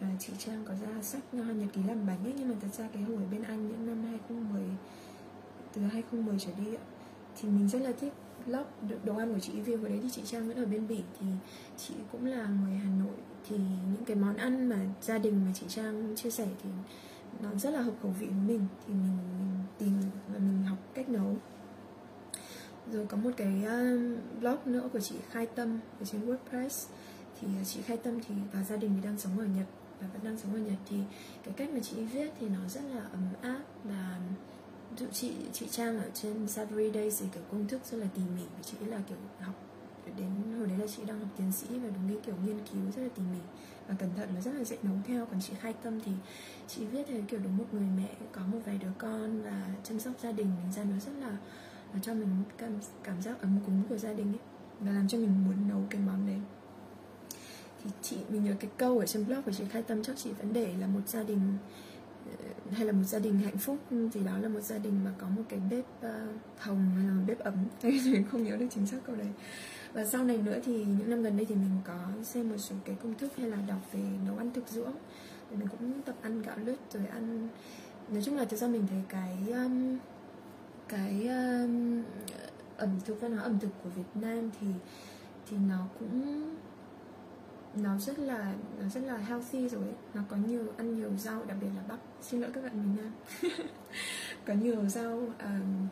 [0.00, 2.74] À, chị Trang có ra sách nho nhật ký làm bánh ấy nhưng mà thật
[2.78, 4.62] ra cái hồi bên Anh những năm 2010
[5.74, 6.84] từ 2010 trở đi ấy,
[7.40, 8.12] thì mình rất là thích
[8.46, 8.64] blog
[9.04, 11.26] đồ ăn của chị vì hồi đấy thì chị Trang vẫn ở bên Bỉ thì
[11.76, 13.16] chị cũng là người Hà Nội.
[13.48, 13.56] Thì
[13.92, 16.70] những cái món ăn mà gia đình mà chị Trang chia sẻ thì
[17.42, 20.78] nó rất là hợp khẩu vị của mình thì mình, mình tìm và mình học
[20.94, 21.36] cách nấu.
[22.92, 23.98] Rồi có một cái ờ,
[24.40, 26.86] blog nữa của chị Khai Tâm ở trên WordPress.
[27.40, 29.66] Thì ờ, chị Khai Tâm thì và gia đình thì đang sống ở Nhật
[30.00, 30.78] và vẫn đang sống ở Nhật.
[30.88, 30.96] Thì
[31.44, 34.18] cái cách mà chị viết thì nó rất là ấm áp và
[34.98, 38.22] dụ chị chị Trang ở trên Savory Days thì kiểu công thức rất là tỉ
[38.36, 38.42] mỉ.
[38.56, 39.54] Và chị là, kiểu, học
[40.18, 42.82] đến hồi đấy là chị đang học tiến sĩ và đúng cái kiểu nghiên cứu
[42.96, 43.38] rất là tỉ mỉ.
[43.88, 45.26] Và cẩn thận và rất là dễ nấu theo.
[45.26, 46.12] Còn chị khai tâm thì
[46.68, 50.00] chị viết theo kiểu đúng một người mẹ, có một vài đứa con và chăm
[50.00, 50.50] sóc gia đình.
[50.62, 51.36] Thành ra nó rất là,
[51.94, 52.28] nó cho mình
[52.58, 54.40] cảm cảm giác ấm cúng của gia đình ấy
[54.80, 56.40] và làm cho mình muốn nấu cái món đấy.
[57.84, 60.30] Thì chị, mình nhớ cái câu ở trên blog của chị khai tâm chắc chị
[60.32, 61.40] vẫn để là một gia đình
[62.74, 65.10] hay là một gia đình hạnh phúc ừ, thì đó là một gia đình mà
[65.18, 66.12] có một cái bếp uh,
[66.58, 67.54] hồng hay là bếp ấm.
[67.82, 69.28] Mình không nhớ được chính xác câu đấy.
[69.92, 72.76] Và sau này nữa thì những năm gần đây thì mình có xem một số
[72.84, 74.92] cái công thức hay là đọc về nấu ăn thực dưỡng.
[75.50, 77.48] Thì mình cũng tập ăn gạo lứt rồi ăn.
[78.08, 79.98] Nói chung là thực ra mình thấy cái um,
[80.88, 82.02] cái um,
[82.76, 84.66] ẩm thực văn hóa ẩm thực của Việt Nam thì
[85.50, 86.44] thì nó cũng
[87.76, 89.94] nó rất là nó rất là healthy rồi ấy.
[90.14, 91.98] nó có nhiều ăn nhiều rau đặc biệt là bắp.
[92.22, 93.12] Xin lỗi các bạn miền Nam.
[94.46, 95.88] Có nhiều rau um,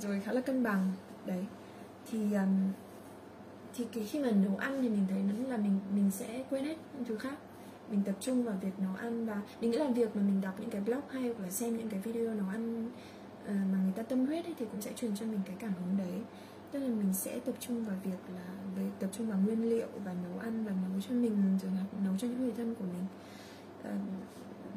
[0.00, 0.92] rồi khá là cân bằng.
[1.26, 1.44] Đấy.
[2.10, 2.72] Thì um,
[3.74, 6.64] thì cái khi mà nấu ăn thì mình thấy nó là mình mình sẽ quên
[6.64, 7.34] hết những thứ khác.
[7.90, 10.54] Mình tập trung vào việc nấu ăn và mình nghĩ là việc mà mình đọc
[10.60, 12.86] những cái blog hay hoặc là xem những cái video nấu ăn
[13.44, 15.72] uh, mà người ta tâm huyết ấy, thì cũng sẽ truyền cho mình cái cảm
[15.72, 16.20] hứng đấy
[16.74, 18.44] tức là mình sẽ tập trung vào việc là
[18.76, 21.72] về tập trung vào nguyên liệu và nấu ăn và nấu cho mình rồi
[22.04, 23.06] nấu cho những người thân của mình.
[23.82, 23.90] Ờ,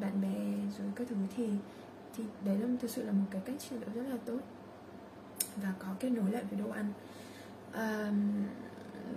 [0.02, 1.16] bạn bè rồi các thứ.
[1.36, 1.50] Thì
[2.18, 4.40] thì đấy là thực sự là một cái cách trị liệu rất là tốt
[5.56, 6.94] và có kết nối lại với đồ ăn.
[7.72, 8.12] À,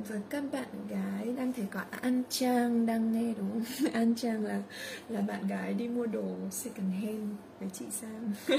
[0.08, 3.92] với các bạn gái đang thấy có An Trang đang nghe đúng không?
[3.92, 4.62] An Trang là
[5.08, 8.32] là bạn gái đi mua đồ second hand với chị Sam.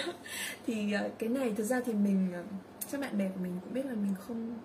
[0.67, 2.43] Thì ờ, cái này thực ra thì mình ờ,
[2.91, 4.57] các bạn bè của mình cũng biết là mình không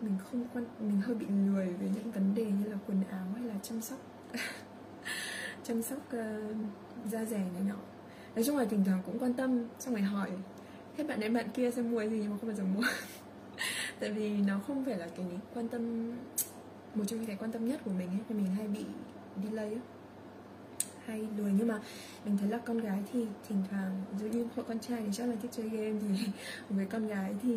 [0.00, 3.26] mình không quan mình hơi bị lười về những vấn đề như là quần áo
[3.36, 3.98] hay là chăm sóc.
[5.64, 6.56] Chăm sóc uh,
[7.10, 7.76] da dẻ này nọ.
[8.34, 10.30] Nói chung là thỉnh thoảng cũng quan tâm xong rồi hỏi
[10.96, 12.82] hết bạn đến bạn kia xem mua gì nhưng mà không bao giờ mua?
[14.00, 16.12] Tại vì nó không phải là cái quan tâm
[16.94, 18.84] một trong những cái quan tâm nhất của mình ấy mình hay bị
[19.44, 19.80] delay ấy
[21.06, 21.80] hay lười nhưng mà
[22.24, 25.28] mình thấy là con gái thì thỉnh thoảng giữa như hội con trai thì chắc
[25.28, 26.26] là thích chơi game thì
[26.70, 27.56] với con gái thì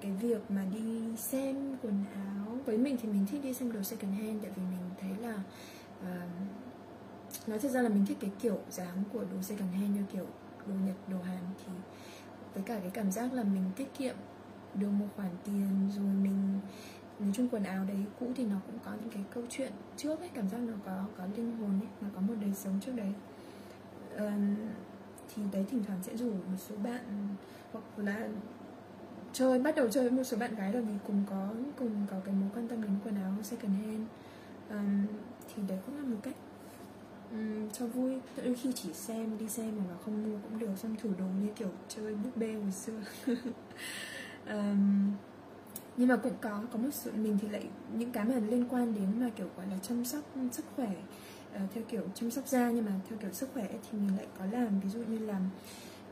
[0.00, 3.82] cái việc mà đi xem quần áo với mình thì mình thích đi xem đồ
[3.82, 5.34] second hand tại vì mình thấy là
[6.00, 10.02] uh, nói thật ra là mình thích cái kiểu dáng của đồ second hand như
[10.12, 10.26] kiểu
[10.66, 11.72] đồ nhật đồ hàn thì
[12.54, 14.14] với cả cái cảm giác là mình tiết kiệm
[14.74, 16.60] được một khoản tiền rồi mình
[17.22, 20.20] nói chung quần áo đấy cũ thì nó cũng có những cái câu chuyện trước
[20.20, 22.92] ấy cảm giác nó có có linh hồn ấy nó có một đời sống trước
[22.96, 23.12] đấy.
[24.18, 24.56] Um,
[25.34, 27.28] thì đấy thỉnh thoảng sẽ rủ một số bạn
[27.72, 28.28] hoặc là
[29.32, 32.16] chơi bắt đầu chơi với một số bạn gái là vì cùng có cùng có
[32.24, 34.06] cái mối quan tâm đến quần áo second hand.
[34.70, 35.06] Um,
[35.54, 36.36] thì đấy cũng là một cách
[37.30, 38.18] um, cho vui.
[38.44, 41.48] Đôi khi chỉ xem đi xem mà không mua cũng được xong thử đồ như
[41.56, 43.00] kiểu chơi búp bê hồi xưa.
[44.46, 45.12] Um,
[45.96, 47.64] nhưng mà cũng có có một sự mình thì lại
[47.96, 50.92] những cái mà liên quan đến mà kiểu gọi là chăm sóc sức khỏe
[51.54, 54.26] uh, theo kiểu chăm sóc da nhưng mà theo kiểu sức khỏe thì mình lại
[54.38, 54.80] có làm.
[54.80, 55.42] Ví dụ như làm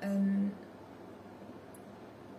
[0.02, 0.48] um,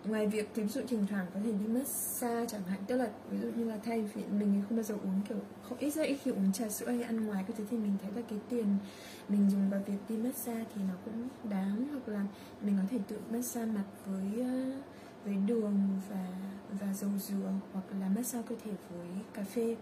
[0.04, 3.38] ngoài việc ví dụ thỉnh thoảng có thể đi massage chẳng hạn tức là ví
[3.38, 6.16] dụ như là thay vì mình không bao giờ uống kiểu không ít ra ít
[6.22, 8.66] khi uống trà sữa hay ăn ngoài cái thứ thì mình thấy là cái tiền
[9.28, 11.88] mình dùng vào việc đi massage thì nó cũng đáng.
[11.92, 12.26] Hoặc là
[12.62, 14.72] mình có thể tự massage mặt với ờ,
[15.24, 16.28] với đường và
[16.80, 19.76] và dầu dừa hoặc là massage cơ thể với cà phê.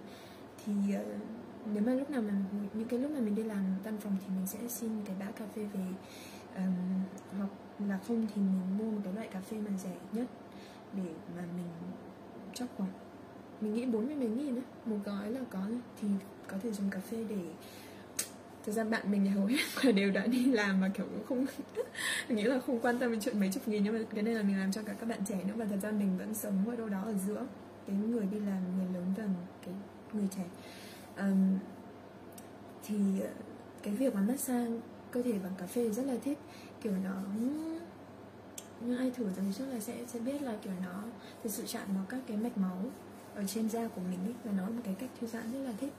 [0.65, 1.07] Thì uh,
[1.75, 2.33] nếu mà lúc nào mà
[2.75, 5.27] những cái lúc mà mình đi làm văn phòng thì mình sẽ xin cái bã
[5.31, 5.87] cà phê về
[6.57, 6.75] um,
[7.39, 7.51] hoặc
[7.89, 10.27] là không thì mình mua một cái loại cà phê mà rẻ nhất
[10.93, 11.69] để mà mình
[12.55, 12.91] chắc khoảng
[13.61, 15.61] mình nghĩ bốn mươi mấy nghìn á một gói là có
[16.01, 16.09] thì
[16.49, 17.53] có thể dùng cà phê để
[18.67, 21.47] thực ra bạn mình hầu hết là đều đã đi làm mà kiểu cũng không
[22.37, 24.43] nghĩ là không quan tâm đến chuyện mấy chục nghìn nhưng mà cái này là
[24.43, 26.77] mình làm cho cả các bạn trẻ nữa và thật ra mình vẫn sống ở
[26.77, 27.47] đâu đó ở giữa
[27.87, 29.25] cái người đi làm người lớn và
[29.65, 29.75] cái
[30.13, 30.45] người trẻ.
[31.17, 31.59] Um,
[32.87, 33.29] thì ờ,
[33.83, 34.73] cái việc mà massage
[35.11, 36.39] cơ thể bằng cà phê rất là thích.
[36.83, 37.15] Kiểu nó
[38.81, 41.03] như ai thử rồi trước là sẽ sẽ biết là kiểu nó
[41.43, 42.79] thực sự chạm vào các cái mạch máu
[43.35, 45.59] ở trên da của mình ấy và nó là một cái cách thư giãn rất
[45.59, 45.93] là thích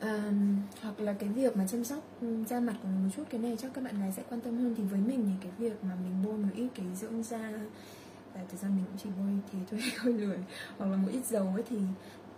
[0.00, 2.04] um, hoặc là cái việc mà chăm sóc
[2.48, 4.56] da mặt của mình một chút cái này chắc các bạn gái sẽ quan tâm
[4.56, 4.74] hơn.
[4.76, 7.52] Thì với mình thì cái việc mà mình bôi một ít cái dưỡng da
[8.34, 10.38] và thực ra mình cũng chỉ bôi thế thôi hơi lười
[10.78, 11.78] hoặc là một ít dầu ấy thì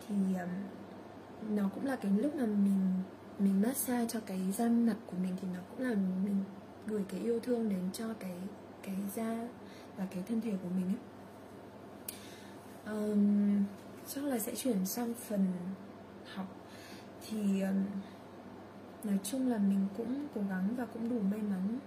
[0.08, 2.92] thì um, nó cũng là cái lúc mà mình
[3.38, 6.44] mình massage cho cái da mặt của mình thì nó cũng là mình
[6.86, 8.36] gửi cái yêu thương đến cho cái
[8.82, 9.48] cái da
[9.96, 11.00] và cái thân thể của mình ấy.
[12.94, 13.64] Um,
[14.08, 15.46] chắc là sẽ chuyển sang phần
[16.34, 16.46] học
[17.28, 17.62] thì
[19.04, 21.78] nói chung là mình cũng cố gắng và cũng đủ may mắn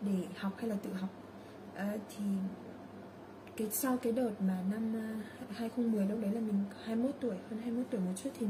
[0.00, 1.10] để học hay là tự học.
[1.74, 2.24] À, thì
[3.56, 4.94] cái sau cái đợt mà năm
[5.50, 8.46] 2010 lúc đấy là mình 21 tuổi hơn 21 tuổi một chút thì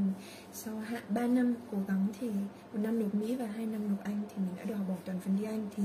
[0.52, 2.30] sau hạn 3 năm cố gắng thì
[2.72, 4.98] một năm nộp Mỹ và hai năm nộp Anh thì mình đã được học bổng
[5.04, 5.82] toàn phần đi Anh thì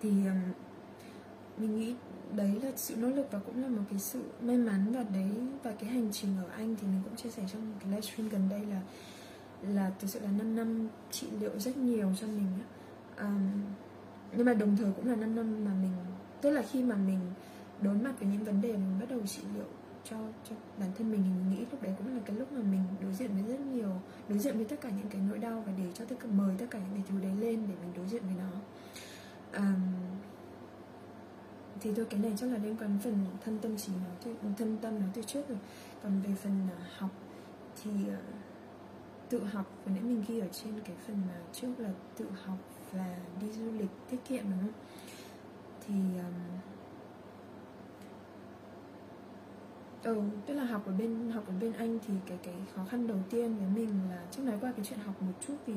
[0.00, 0.10] thì
[1.58, 1.94] mình nghĩ
[2.32, 5.30] đấy là sự nỗ lực và cũng là một cái sự may mắn và đấy
[5.62, 8.28] và cái hành trình ở Anh thì mình cũng chia sẻ trong một cái livestream
[8.28, 8.80] gần đây là
[9.62, 12.48] là thực sự là 5 năm trị liệu rất nhiều cho mình
[13.18, 13.50] um,
[14.36, 15.92] nhưng mà đồng thời cũng là 5 năm mà mình
[16.40, 17.20] tức là khi mà mình
[17.80, 19.66] đối mặt với những vấn đề mình bắt đầu trị liệu
[20.10, 20.16] cho
[20.50, 22.82] cho bản thân mình thì mình nghĩ lúc đấy cũng là cái lúc mà mình
[23.02, 23.90] đối diện với rất nhiều
[24.28, 26.54] đối diện với tất cả những cái nỗi đau và để cho tất cả mời
[26.58, 28.50] tất cả những cái thứ đấy lên để mình đối diện với nó.
[29.58, 29.74] Um,
[31.80, 34.78] thì thôi cái này chắc là liên quan phần thân tâm trí nó từ thân
[34.82, 35.58] tâm nó từ trước rồi.
[36.02, 37.10] Còn về phần uh, học
[37.82, 38.14] thì uh,
[39.28, 42.58] tự học vừa nãy mình ghi ở trên cái phần mà trước là tự học
[42.92, 44.72] và đi du lịch tiết kiệm đúng không?
[45.86, 46.34] Thì um,
[50.02, 53.06] ừ tức là học ở bên học ở bên anh thì cái cái khó khăn
[53.06, 55.74] đầu tiên với mình là trước nói qua cái chuyện học một chút vì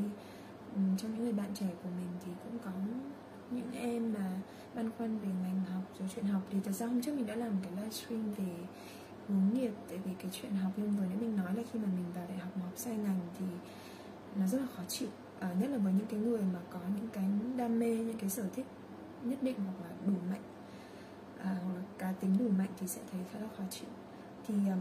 [0.76, 2.72] um, trong những người bạn trẻ của mình thì cũng có
[3.52, 4.32] những em mà
[4.76, 7.36] băn khoăn về ngành học rồi chuyện học thì thật ra hôm trước mình đã
[7.36, 8.56] làm một cái livestream về
[9.28, 9.72] hướng nghiệp?
[9.90, 12.26] Tại vì cái chuyện học nhưng vừa nãy mình nói là khi mà mình vào
[12.30, 13.46] đại học mà học sai ngành thì
[14.36, 15.10] nó rất là khó chịu.
[15.40, 17.26] À, nhất là với những cái người mà có những cái
[17.58, 18.66] đam mê những cái sở thích
[19.24, 20.42] nhất định hoặc là đủ mạnh.
[21.44, 23.90] À, hoặc là cá tính đủ mạnh thì sẽ thấy khá là khó chịu.
[24.48, 24.80] Thì um,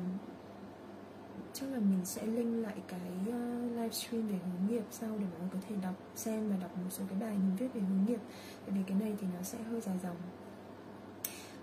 [1.52, 5.24] chắc là mình sẽ link lại cái ờ, uh, livestream về hướng nghiệp sau để
[5.30, 7.80] mọi người có thể đọc xem và đọc một số cái bài mình viết về
[7.80, 8.20] hướng nghiệp.
[8.66, 10.16] Tại vì cái này thì nó sẽ hơi dài dòng.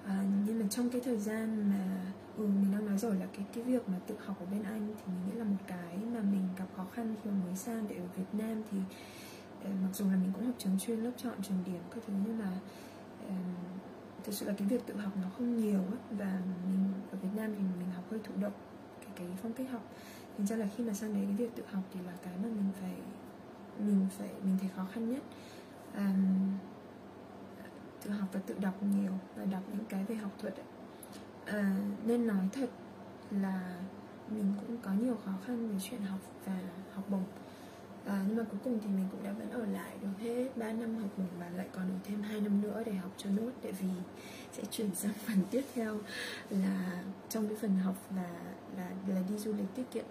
[0.05, 3.45] À, nhưng mà trong cái thời gian mà ừ mình đang nói rồi là cái
[3.53, 6.19] cái việc mà tự học ở bên anh thì mình nghĩ là một cái mà
[6.19, 8.77] mình gặp khó khăn khi mà mới sang để ở Việt Nam thì
[9.63, 12.13] ờ, mặc dù là mình cũng học trường chuyên lớp chọn trường điểm các thứ
[12.25, 12.51] nhưng mà
[14.23, 17.29] thực sự là cái việc tự học nó không nhiều ấy, và mình ở Việt
[17.35, 18.53] Nam thì mình học hơi thụ động
[19.15, 19.83] cái phong cách học.
[20.37, 22.47] Thành ra là khi mà sang đấy cái việc tự học thì là cái mà
[22.47, 22.95] mình phải
[23.79, 25.23] mình phải mình thấy khó khăn nhất.
[25.95, 26.57] Um,
[28.03, 30.65] tự học và tự đọc nhiều và đọc những cái về học thuật ấy.
[31.45, 32.69] À, nên nói thật
[33.31, 33.81] là
[34.29, 36.59] mình cũng có nhiều khó khăn về chuyện học và
[36.93, 37.23] học bổng
[38.05, 40.71] à, nhưng mà cuối cùng thì mình cũng đã vẫn ở lại được hết 3
[40.71, 43.51] năm học bổng và lại còn ở thêm 2 năm nữa để học cho nốt.
[43.61, 43.87] Tại vì
[44.53, 45.97] sẽ chuyển sang phần tiếp theo
[46.49, 48.29] là trong cái phần học là
[48.77, 50.05] là là đi du lịch tiết kiệm.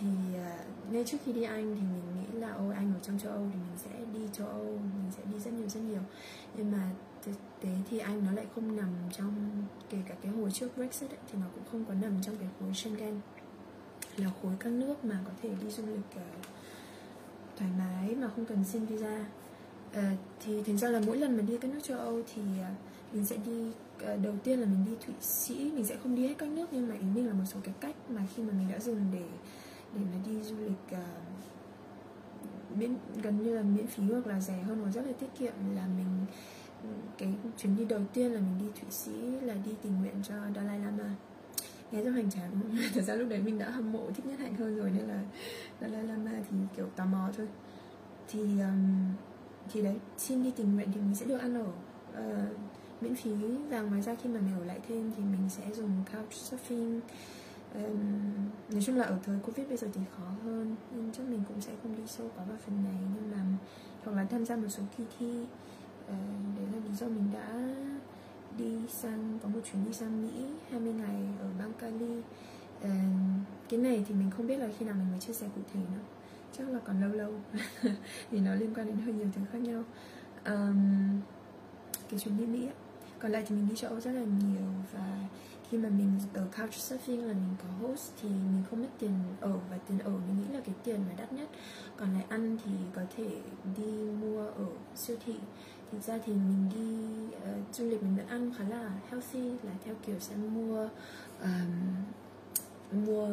[0.00, 3.18] Thì uh, ngay trước khi đi Anh thì mình nghĩ là ô Anh ở trong
[3.18, 6.02] châu Âu thì mình sẽ đi châu Âu mình sẽ đi rất nhiều rất nhiều.
[6.56, 6.90] Nhưng mà
[7.22, 11.10] thực tế thì Anh nó lại không nằm trong kể cả cái hồi trước Brexit
[11.10, 13.20] ấy, thì nó cũng không có nằm trong cái khối Schengen
[14.16, 16.46] là khối các nước mà có thể đi du lịch uh,
[17.56, 19.24] thoải mái mà không cần xin visa.
[19.92, 20.12] À,
[20.44, 22.70] thì thành ra là mỗi lần mà đi các nước châu Âu thì ờ,
[23.12, 26.26] mình sẽ đi ờ, đầu tiên là mình đi Thụy Sĩ mình sẽ không đi
[26.26, 28.52] hết các nước nhưng mà ý mình là một số cái cách mà khi mà
[28.52, 29.24] mình đã dùng để
[29.94, 34.62] để mà đi du lịch uh, miễn gần như là miễn phí hoặc là rẻ
[34.62, 36.26] hơn hoặc rất là tiết kiệm là mình
[37.18, 39.12] cái chuyến đi đầu tiên là mình đi Thụy Sĩ
[39.42, 41.14] là đi tình nguyện cho Dalai Lama
[41.92, 42.50] nghe rất hoành tráng
[42.94, 45.22] thật ra lúc đấy mình đã hâm mộ thích nhất hạnh hơn rồi nên là
[45.80, 47.48] Dalai Lama thì kiểu tò mò thôi.
[48.28, 49.14] Thì um,
[49.72, 51.66] thì đấy xin đi tình nguyện thì mình sẽ được ăn ở
[52.20, 52.56] uh,
[53.00, 53.30] miễn phí
[53.70, 57.00] và ngoài ra khi mà mình ở lại thêm thì mình sẽ dùng couchsurfing
[57.74, 58.00] um,
[58.70, 61.60] nói chung là ở thời covid bây giờ thì khó hơn nên chắc mình cũng
[61.60, 62.96] sẽ không đi sâu quá vào phần này.
[63.14, 63.44] Nhưng mà
[64.04, 66.08] hoặc là tham gia một số kỳ thi uh,
[66.56, 67.74] đấy là lý do mình đã
[68.58, 72.18] đi sang có một chuyến đi sang Mỹ 20 ngày ở bang Cali.
[72.84, 72.88] Uh,
[73.68, 75.80] cái này thì mình không biết là khi nào mình mới chia sẻ cụ thể
[75.80, 76.02] nữa.
[76.58, 77.32] Chắc là còn lâu lâu
[78.30, 79.84] vì nó liên quan đến hơi nhiều thứ khác nhau.
[80.44, 81.20] Um,
[82.08, 82.74] cái chuyến đi Mỹ ấy.
[83.18, 85.28] còn lại thì mình đi châu Âu rất là nhiều và
[85.70, 89.58] khi mà mình ở couchsurfing là mình có host thì mình không mất tiền ở
[89.70, 91.48] và tiền ở mình nghĩ là cái tiền mà đắt nhất.
[91.96, 93.28] Còn lại ăn thì có thể
[93.76, 95.34] đi mua ở siêu thị
[95.92, 99.72] thực ra thì mình đi uh, du lịch mình vẫn ăn khá là healthy là
[99.84, 100.88] theo kiểu sẽ mua
[101.42, 101.94] um,
[103.06, 103.28] mua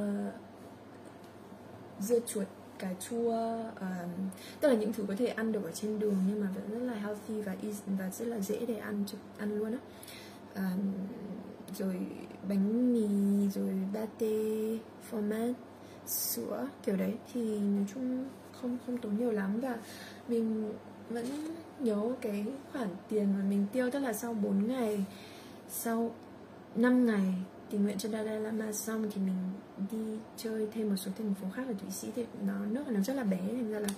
[2.00, 2.48] dưa chuột
[2.80, 3.34] cà chua
[3.80, 6.70] um, tức là những thứ có thể ăn được ở trên đường nhưng mà vẫn
[6.70, 7.56] rất là healthy và
[8.00, 9.04] và rất là dễ để ăn
[9.38, 9.80] ăn luôn á.
[10.56, 10.94] Um,
[11.78, 11.96] rồi
[12.50, 13.08] bánh mì
[13.50, 14.28] rồi pate
[15.12, 15.54] format
[16.06, 18.26] sữa kiểu đấy thì nói chung
[18.62, 19.78] không không tốn nhiều lắm và
[20.28, 20.74] mình
[21.10, 21.26] vẫn
[21.82, 25.06] nhớ cái khoản tiền mà mình tiêu tức là sau 4 ngày
[25.70, 26.12] sau
[26.76, 27.34] 5 ngày
[27.70, 29.36] tình nguyện cho Dalai Lama xong thì mình
[29.92, 32.08] đi chơi thêm một số thành phố khác ở Thụy Sĩ.
[32.16, 33.90] Thì nó nước nó rất là bé thành ra là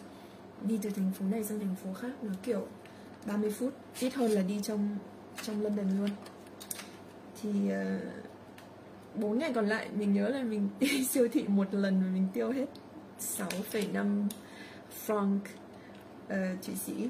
[0.62, 2.68] đi từ thành phố này sang thành phố khác nó kiểu
[3.26, 4.98] 30 phút ít hơn là đi trong
[5.44, 6.10] trong London luôn.
[7.42, 7.98] Thì ờ,
[9.16, 12.08] uh, 4 ngày còn lại mình nhớ là mình đi siêu thị một lần và
[12.14, 12.66] mình tiêu hết
[13.20, 14.28] 6,5
[15.08, 17.10] franc uh, Thụy Sĩ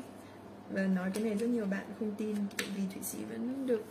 [0.74, 3.84] và nói cái này rất nhiều bạn không tin tại vì Thụy Sĩ vẫn được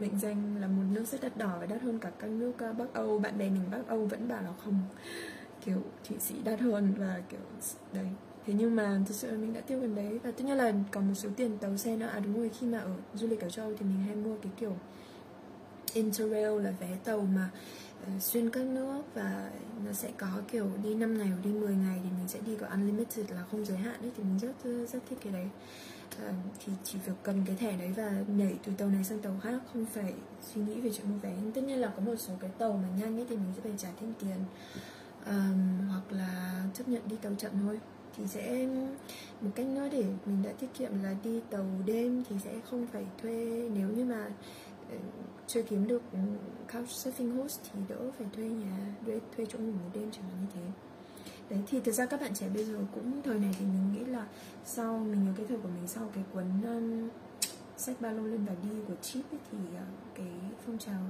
[0.00, 2.72] mệnh danh là một nước rất đắt đỏ và đắt hơn cả các nước ờ,
[2.72, 3.18] Bắc Âu.
[3.18, 4.80] Bạn bè mình Bắc Âu vẫn bảo là không
[5.64, 7.40] kiểu Thụy Sĩ đắt hơn và kiểu
[7.92, 8.08] đấy.
[8.46, 10.18] Thế nhưng mà thực sự là mình đã tiêu gần đấy.
[10.22, 12.06] Và tất nhiên là còn một số tiền tàu xe nữa.
[12.06, 14.52] À đúng rồi khi mà ở du lịch ở châu thì mình hay mua cái
[14.60, 14.76] kiểu
[15.94, 17.50] Interrail là vé tàu mà
[18.02, 19.50] uh, xuyên các nước và
[19.86, 22.56] nó sẽ có kiểu đi 5 ngày hoặc đi 10 ngày thì mình sẽ đi
[22.60, 25.46] có unlimited là không giới hạn đấy thì mình rất rất thích cái đấy.
[26.20, 26.32] Ờ,
[26.64, 29.60] thì chỉ việc cầm cái thẻ đấy và nhảy từ tàu này sang tàu khác
[29.72, 31.36] không phải suy nghĩ về chuyện mua vé.
[31.54, 33.72] Tất nhiên là có một số cái tàu mà nhanh ấy thì mình sẽ phải
[33.78, 34.36] trả thêm tiền
[35.26, 37.80] um, hoặc là chấp nhận đi tàu chậm thôi.
[38.16, 38.68] Thì sẽ
[39.40, 42.86] một cách nữa để mình đã tiết kiệm là đi tàu đêm thì sẽ không
[42.92, 43.68] phải thuê.
[43.74, 44.28] Nếu như mà
[44.90, 44.96] ờ,
[45.46, 46.02] chưa kiếm được
[46.72, 50.40] couchsurfing host thì đỡ phải thuê nhà thuê, thuê chỗ ngủ một đêm chẳng hạn
[50.40, 50.85] như thế
[51.50, 54.04] đấy thì thực ra các bạn trẻ bây giờ cũng thời này thì mình nghĩ
[54.04, 54.26] là
[54.64, 57.08] sau mình nhớ cái thời của mình sau cái cuốn um,
[57.76, 60.32] sách ba lô lên và đi của chip ấy, thì uh, cái
[60.66, 61.00] phong trào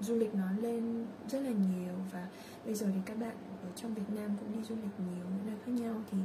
[0.00, 2.28] du lịch nó lên rất là nhiều và
[2.64, 5.46] bây giờ thì các bạn ở trong Việt Nam cũng đi du lịch nhiều những
[5.46, 6.02] nơi khác nhau.
[6.10, 6.18] Thì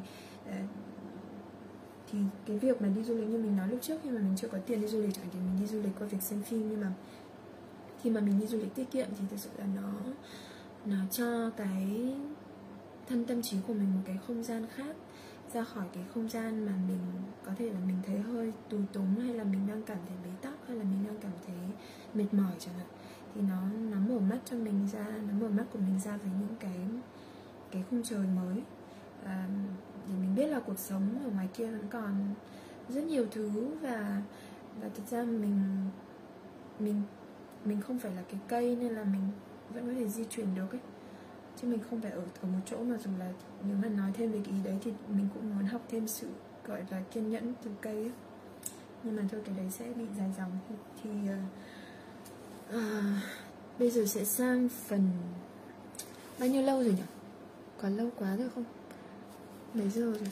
[0.50, 0.70] uh,
[2.12, 4.36] thì cái việc mà đi du lịch như mình nói lúc trước khi mà mình
[4.36, 6.42] chưa có tiền đi du lịch chẳng thì mình đi du lịch qua việc xem
[6.42, 6.70] phim.
[6.70, 6.92] Nhưng mà
[8.02, 9.92] khi mà mình đi du lịch tiết kiệm thì thực sự là nó
[10.86, 12.14] nó cho cái
[13.10, 14.96] thân tâm trí của mình một cái không gian khác
[15.54, 17.00] ra khỏi cái không gian mà mình
[17.46, 20.30] có thể là mình thấy hơi tù túng hay là mình đang cảm thấy bế
[20.42, 21.56] tắc hay là mình đang cảm thấy
[22.14, 22.88] mệt mỏi chẳng hạn
[23.36, 26.32] thì nó nó mở mắt cho mình ra nó mở mắt của mình ra với
[26.40, 26.80] những cái
[27.72, 28.64] cái khung trời mới.
[29.26, 29.48] À,
[30.08, 32.34] để mình biết là cuộc sống ở ngoài kia vẫn còn
[32.90, 34.22] rất nhiều thứ và
[34.82, 35.60] và thực ra mình
[36.80, 37.02] mình
[37.66, 39.22] mình không phải là cái cây nên là mình
[39.74, 40.82] vẫn có thể di chuyển được ấy
[41.62, 43.32] chứ mình không phải ở ở một chỗ mà dùng là
[43.68, 46.28] nếu mà nói thêm về cái ý đấy thì mình cũng muốn học thêm sự
[46.66, 48.12] gọi là kiên nhẫn từ cây ấy.
[49.04, 50.52] nhưng mà thôi cái đấy sẽ bị dài dòng.
[50.70, 51.10] Thì, thì
[52.70, 52.84] uh, uh,
[53.80, 55.12] bây giờ sẽ sang phần
[56.40, 57.04] bao nhiêu lâu rồi nhỉ?
[57.82, 58.66] Quá lâu quá rồi không?
[59.74, 60.32] Mấy giờ rồi?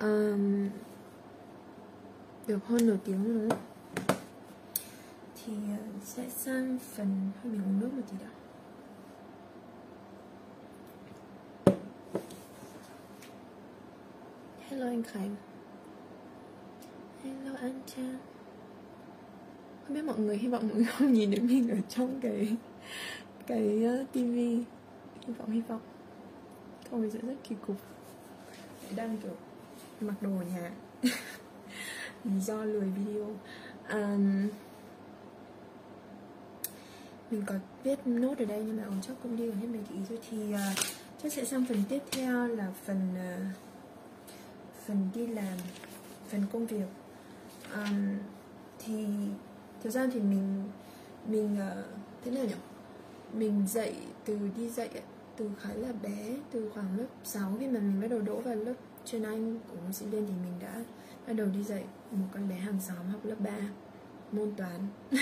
[0.00, 0.68] Um,
[2.46, 3.48] được hơn nửa tiếng rồi.
[3.48, 3.58] Đấy
[5.44, 8.37] thì uh, sẽ sang phần hơi mình uống nước một tí đã.
[14.78, 15.36] Hello anh Khánh.
[17.24, 18.18] Hello anh Trang
[19.84, 22.56] không biết mọi người hy vọng mọi người không nhìn thấy mình ở trong cái
[23.46, 24.64] cái ờ, TV tivi
[25.26, 25.80] hy vọng hy vọng.
[26.90, 27.76] Thôi sẽ rất kỳ cục.
[28.96, 29.32] Đang kiểu
[30.00, 30.70] mặc đồ ở nhà.
[32.24, 33.26] Lý do lười video.
[33.90, 34.48] Um,
[37.30, 37.54] mình có
[37.84, 40.18] viết nốt ở đây nhưng mà ông chắc cũng đi hết mấy cái ý rồi.
[40.30, 40.78] Thì uh,
[41.22, 43.67] chắc sẽ sang phần tiếp theo là phần uh,
[44.88, 45.58] phần đi làm
[46.28, 46.86] phần công việc.
[47.74, 48.18] Um,
[48.78, 49.06] thì
[49.82, 50.62] thời gian thì mình
[51.26, 51.84] mình uh,
[52.24, 52.54] thế nào nhỉ?
[53.32, 54.88] Mình dạy từ đi dạy
[55.36, 58.54] từ khá là bé từ khoảng lớp 6 khi mà mình bắt đầu đỗ vào
[58.54, 58.74] lớp
[59.04, 60.84] chuyên anh của môn sĩ lên thì mình đã
[61.26, 63.50] bắt đầu đi dạy một con bé hàng xóm học lớp 3
[64.32, 64.80] môn toán.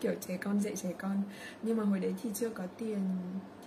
[0.00, 1.22] Kiểu trẻ con dạy trẻ con.
[1.62, 3.00] Nhưng mà hồi đấy thì chưa có tiền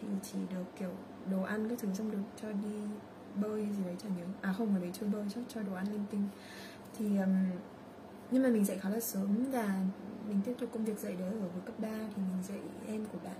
[0.02, 0.92] thì chỉ được kiểu
[1.32, 2.82] đồ ăn các thứ xong được cho đi
[3.42, 4.24] bơi gì đấy chẳng nhớ.
[4.42, 6.28] À không hồi đấy chơi bơi chắc cho đồ ăn linh tinh.
[6.98, 7.36] Thì um,
[8.32, 9.80] nhưng mà mình dạy khá là sớm và
[10.28, 13.06] mình tiếp tục công việc dạy đấy ở với cấp 3 thì mình dạy em
[13.06, 13.38] của bạn.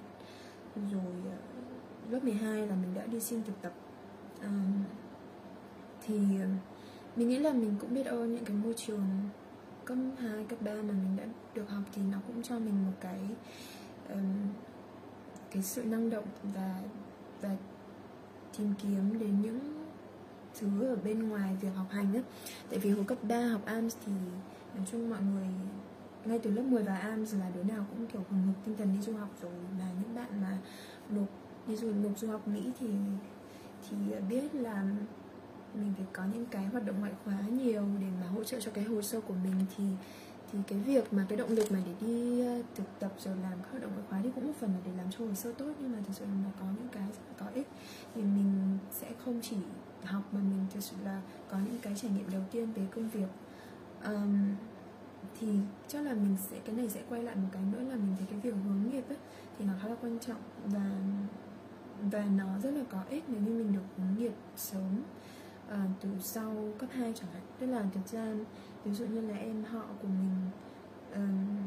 [0.92, 3.74] Rồi uh, lớp 12 là mình đã đi xin thực tập.
[4.42, 4.84] Um,
[6.06, 6.50] thì uh,
[7.16, 9.06] mình nghĩ là mình cũng biết ơn những cái môi trường
[9.86, 11.24] cấp 2, cấp 3 mà mình đã
[11.54, 13.20] được học thì nó cũng cho mình một cái
[14.10, 14.48] um,
[15.52, 16.26] cái sự năng động
[16.56, 16.80] và
[17.42, 17.56] và
[18.58, 19.85] tìm kiếm đến những
[20.60, 22.22] thứ ở bên ngoài việc học hành á.
[22.70, 24.12] Tại vì hồi cấp 3 học AMS thì
[24.76, 25.48] nói chung mọi người,
[26.26, 28.96] ngay từ lớp 10 vào AMS là đứa nào cũng kiểu hừng hực tinh thần
[28.96, 29.52] đi du học rồi.
[29.80, 30.58] Và những bạn mà
[31.10, 31.28] nộp
[31.68, 32.88] đi du, nộp du học Mỹ thì
[33.90, 33.96] thì
[34.30, 34.84] biết là
[35.74, 38.72] mình phải có những cái hoạt động ngoại khóa nhiều để mà hỗ trợ cho
[38.72, 39.66] cái hồ sơ của mình.
[39.78, 39.84] Thì
[40.52, 43.54] thì cái việc mà cái động lực mà để đi ờ, thực tập rồi làm
[43.64, 45.52] các hoạt động ngoại khóa thì cũng một phần là để làm cho hồ sơ
[45.52, 45.74] tốt.
[45.80, 47.68] Nhưng mà thực sự là có những cái rất là có ích
[48.16, 49.58] thì mình sẽ không chỉ
[50.06, 53.10] học mà mình thực sự là có những cái trải nghiệm đầu tiên về công
[53.10, 53.30] việc.
[54.06, 54.56] Um,
[55.40, 55.48] thì
[55.88, 58.28] chắc là mình sẽ cái này sẽ quay lại một cái nữa là mình thấy
[58.30, 59.18] cái việc hướng nghiệp ấy
[59.60, 60.92] thì nó khá là quan trọng và
[62.12, 65.02] và nó rất là có ích nếu như mình được hướng nghiệp sớm
[65.68, 67.42] uh, từ sau cấp 2 chẳng hạn.
[67.60, 68.34] Tức là thực ra
[68.84, 70.36] ví dụ như là em họ của mình
[71.16, 71.58] um,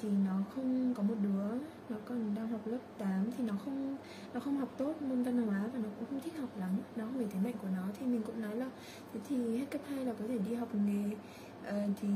[0.00, 3.96] thì nó không có một đứa nó còn đang học lớp 8 thì nó không
[4.34, 6.70] nó không học tốt môn văn hóa và nó cũng không thích học lắm.
[6.96, 7.82] Nó không phải thế mạnh của nó.
[7.98, 8.70] Thì mình cũng nói là
[9.12, 11.16] thế thì hết cấp 2 là có thể đi học nghề.
[11.68, 12.08] Uh, thì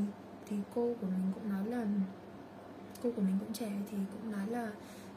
[0.49, 1.87] thì cô của mình cũng nói là
[3.03, 4.71] cô của mình cũng trẻ thì cũng nói là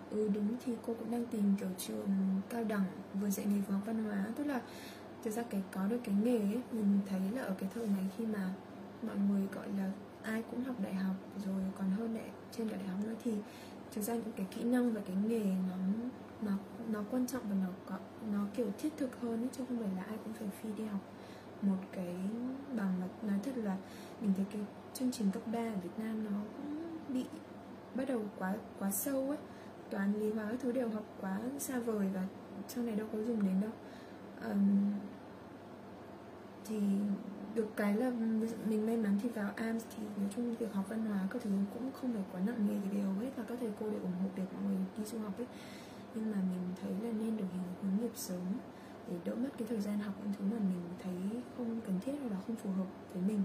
[0.10, 2.08] ừ đúng thì cô cũng đang tìm kiểu trường
[2.50, 2.86] cao đẳng
[3.22, 4.26] vừa dạy nghề vừa học văn hóa.
[4.36, 4.62] Tức là
[5.24, 8.06] thực ra cái có được cái nghề ấy, mình thấy là ở cái thời này
[8.18, 8.50] khi mà
[9.02, 9.92] mọi người gọi là
[10.24, 11.16] ai cũng học đại học
[11.46, 13.34] rồi còn hơn đại trên cả đại học nữa thì
[13.92, 15.76] thực ra những cái kỹ năng và cái nghề nó
[16.42, 16.52] nó
[16.88, 17.98] nó quan trọng và nó có
[18.32, 20.86] nó kiểu thiết thực hơn ấy, chứ không phải là ai cũng phải phi đi
[20.86, 21.00] học
[21.62, 22.16] một cái
[22.76, 23.78] bằng mà nói thật là
[24.22, 24.62] mình thấy cái
[24.94, 27.26] chương trình cấp 3 ở Việt Nam nó cũng bị
[27.96, 29.38] bắt đầu quá quá sâu ấy.
[29.90, 32.28] Toán lý hóa thứ đều học quá xa vời và
[32.68, 33.72] sau này đâu có dùng đến đâu.
[34.50, 34.92] Um,
[36.66, 36.80] thì
[37.56, 38.12] được cái là
[38.70, 41.50] mình may mắn thì vào AMS thì nói chung việc học văn hóa các thứ
[41.74, 44.12] cũng không phải quá nặng nề thì đều hết là các thầy cô để ủng
[44.22, 45.48] hộ việc mọi người đi du học ấy.
[46.16, 47.46] Nhưng mà mình thấy là nên được
[47.82, 48.42] hướng nghiệp sớm
[49.08, 52.14] để đỡ mất cái thời gian học những thứ mà mình thấy không cần thiết
[52.22, 53.44] hoặc là không phù hợp với mình.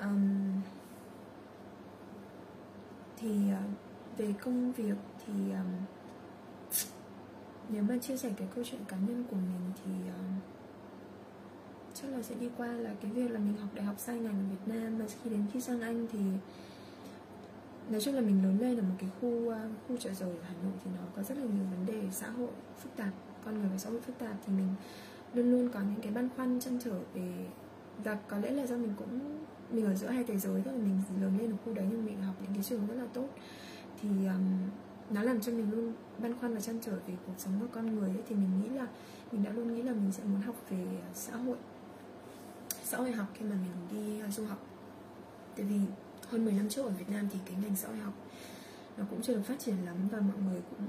[0.00, 0.60] Um,
[3.16, 4.96] thì uh, về công việc
[5.26, 5.72] thì um,
[7.68, 10.53] nếu mà chia sẻ cái câu chuyện cá nhân của mình thì uh,
[11.94, 14.34] chắc là sẽ đi qua là cái việc là mình học đại học sai ngành
[14.34, 14.98] ở Việt Nam.
[14.98, 16.18] Và khi đến khi sang Anh thì
[17.90, 20.42] nói chung là mình lớn lên ở một cái khu à, khu chợ rời ở
[20.42, 22.50] Hà Nội thì nó có rất là nhiều vấn đề xã hội
[22.82, 23.12] phức tạp
[23.44, 24.68] con người và xã hội phức tạp thì mình
[25.34, 27.46] luôn luôn có những cái băn khoăn chăn trở về
[28.04, 29.20] và có lẽ là do mình cũng
[29.70, 32.04] mình ở giữa hai thế giới tức là mình lớn lên ở khu đấy nhưng
[32.04, 33.28] mình học những cái trường rất là tốt
[34.02, 34.70] thì um,
[35.10, 37.96] nó làm cho mình luôn băn khoăn và chăn trở về cuộc sống của con
[37.96, 38.86] người ấy, thì mình nghĩ là
[39.32, 41.56] mình đã luôn nghĩ là mình sẽ muốn học về xã hội
[42.84, 44.66] xã hội học khi mà mình đi uh, du học.
[45.56, 45.80] Tại vì
[46.28, 48.14] hơn 10 năm trước ở Việt Nam thì cái ngành xã hội học
[48.96, 50.86] nó cũng chưa được phát triển lắm và mọi người cũng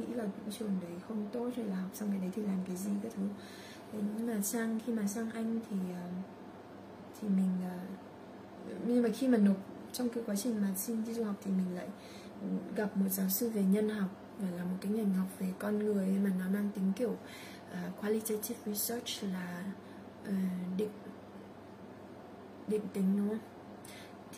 [0.00, 2.58] nghĩ là những trường đấy không tốt rồi là học xong cái đấy thì làm
[2.66, 3.22] cái gì các thứ.
[3.92, 6.24] Thế nhưng mà sang khi mà sang Anh thì uh,
[7.20, 7.98] thì mình uh,
[8.86, 9.56] nhưng mà khi mà nộp
[9.92, 11.88] trong cái quá trình mà xin đi du học thì mình lại
[12.76, 15.78] gặp một giáo sư về nhân học và là một cái ngành học về con
[15.78, 19.64] người mà nó mang tính kiểu uh, qualitative research là
[20.28, 20.34] uh,
[20.76, 20.90] định
[22.68, 23.38] định tính đúng không?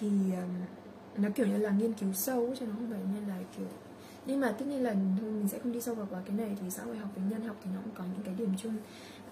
[0.00, 3.38] Thì um, nó kiểu như là nghiên cứu sâu chứ nó không phải như là
[3.56, 3.66] kiểu
[4.26, 6.70] nhưng mà tất nhiên là mình sẽ không đi sâu vào quá cái này thì
[6.70, 8.76] xã hội học với nhân học thì nó cũng có những cái điểm chung.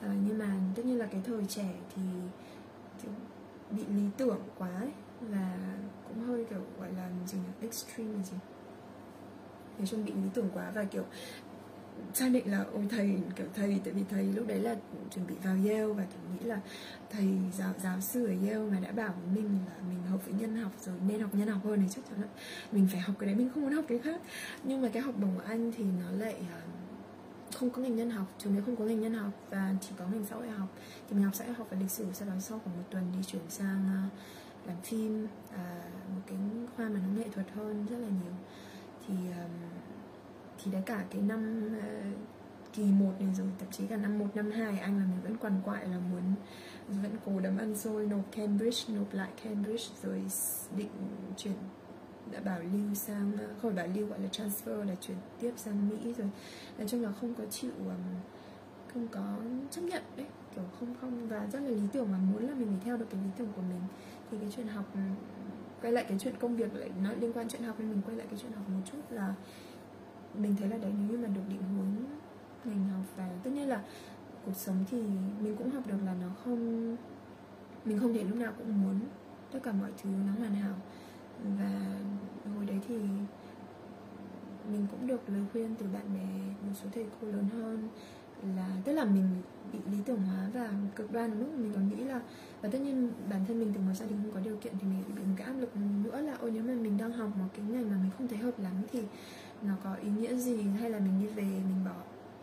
[0.00, 2.02] À, nhưng mà tất nhiên là cái thời trẻ thì,
[3.02, 3.08] thì
[3.70, 4.90] bị lý tưởng quá ấy,
[5.20, 5.58] và
[6.08, 7.66] cũng hơi kiểu gọi là gì nhỉ?
[7.66, 8.36] Extreme là gì?
[9.78, 11.04] Nói chung bị lý tưởng quá và kiểu
[12.14, 14.76] xác định là ôi thầy kiểu thầy tại vì thầy lúc đấy là
[15.14, 16.60] chuẩn bị vào Yale và kiểu nghĩ là
[17.10, 17.28] thầy
[17.58, 20.56] giáo giáo sư ở Yale mà đã bảo với mình là mình học với nhân
[20.56, 22.28] học rồi nên học nhân học hơn thì chắc chắn là
[22.72, 24.20] mình phải học cái đấy mình không muốn học cái khác.
[24.64, 26.60] Nhưng mà cái học bổng của anh thì nó lại à,
[27.54, 30.04] không có ngành nhân học trường đấy không có ngành nhân học và chỉ có
[30.12, 30.68] ngành xã hội học.
[31.08, 33.04] Thì mình học xã hội học và lịch sử sau đó sau khoảng một tuần
[33.16, 34.08] thì chuyển sang à,
[34.66, 35.82] làm phim à,
[36.14, 36.38] một cái
[36.76, 38.32] khoa mà nó nghệ thuật hơn rất là nhiều.
[39.08, 39.77] Thì um,
[40.68, 44.26] thì đấy cả cái năm uh, kỳ 1 này rồi thậm chí cả năm 1,
[44.34, 46.22] năm 2 anh là mình vẫn quằn quại là muốn
[47.02, 50.22] vẫn cố đấm ăn xôi nộp Cambridge nộp lại Cambridge rồi
[50.76, 50.90] định
[51.36, 51.54] chuyển
[52.32, 55.52] đã bảo lưu sang ờ, không phải bảo lưu gọi là transfer là chuyển tiếp
[55.56, 56.30] sang Mỹ rồi.
[56.78, 57.94] Nói chung là không có chịu um,
[58.92, 59.36] không có
[59.70, 62.68] chấp nhận đấy kiểu không không và rất là lý tưởng mà muốn là mình
[62.68, 63.80] phải theo được cái lý tưởng của mình.
[64.30, 64.84] Thì cái chuyện học
[65.82, 68.16] quay lại cái chuyện công việc lại nó liên quan chuyện học nên mình quay
[68.16, 69.34] lại cái chuyện học một chút là
[70.34, 72.04] mình thấy là đấy, nếu như mà được định hướng
[72.64, 73.82] ngành học và tất nhiên là
[74.46, 75.02] cuộc sống thì
[75.42, 76.96] mình cũng học được là nó không,
[77.84, 79.00] mình không thể lúc nào cũng muốn
[79.52, 80.74] tất cả mọi thứ nó hoàn hảo.
[81.58, 81.70] Và
[82.56, 82.98] hồi đấy thì
[84.72, 86.28] mình cũng được lời khuyên từ bạn bè
[86.66, 87.88] một số thầy cô lớn hơn
[88.56, 89.24] là, tức là mình
[89.72, 92.20] bị lý tưởng hóa và cực đoan lúc mình còn nghĩ là,
[92.62, 94.86] và tất nhiên bản thân mình từ một gia đình không có điều kiện thì
[94.88, 95.70] mình bị một cái áp lực
[96.04, 98.38] nữa là, ôi, nếu mà mình đang học một cái ngành mà mình không thấy
[98.38, 99.02] hợp lắm thì
[99.62, 101.96] nó có ý nghĩa gì hay là mình đi về mình bỏ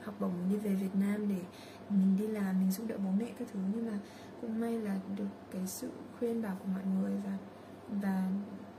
[0.03, 1.41] học bổng mình đi về Việt Nam để
[1.89, 3.59] mình đi làm mình giúp đỡ bố mẹ các thứ?
[3.76, 3.99] Nhưng mà
[4.41, 5.89] cũng may là được cái sự
[6.20, 7.38] khuyên bảo của mọi người và
[8.01, 8.30] và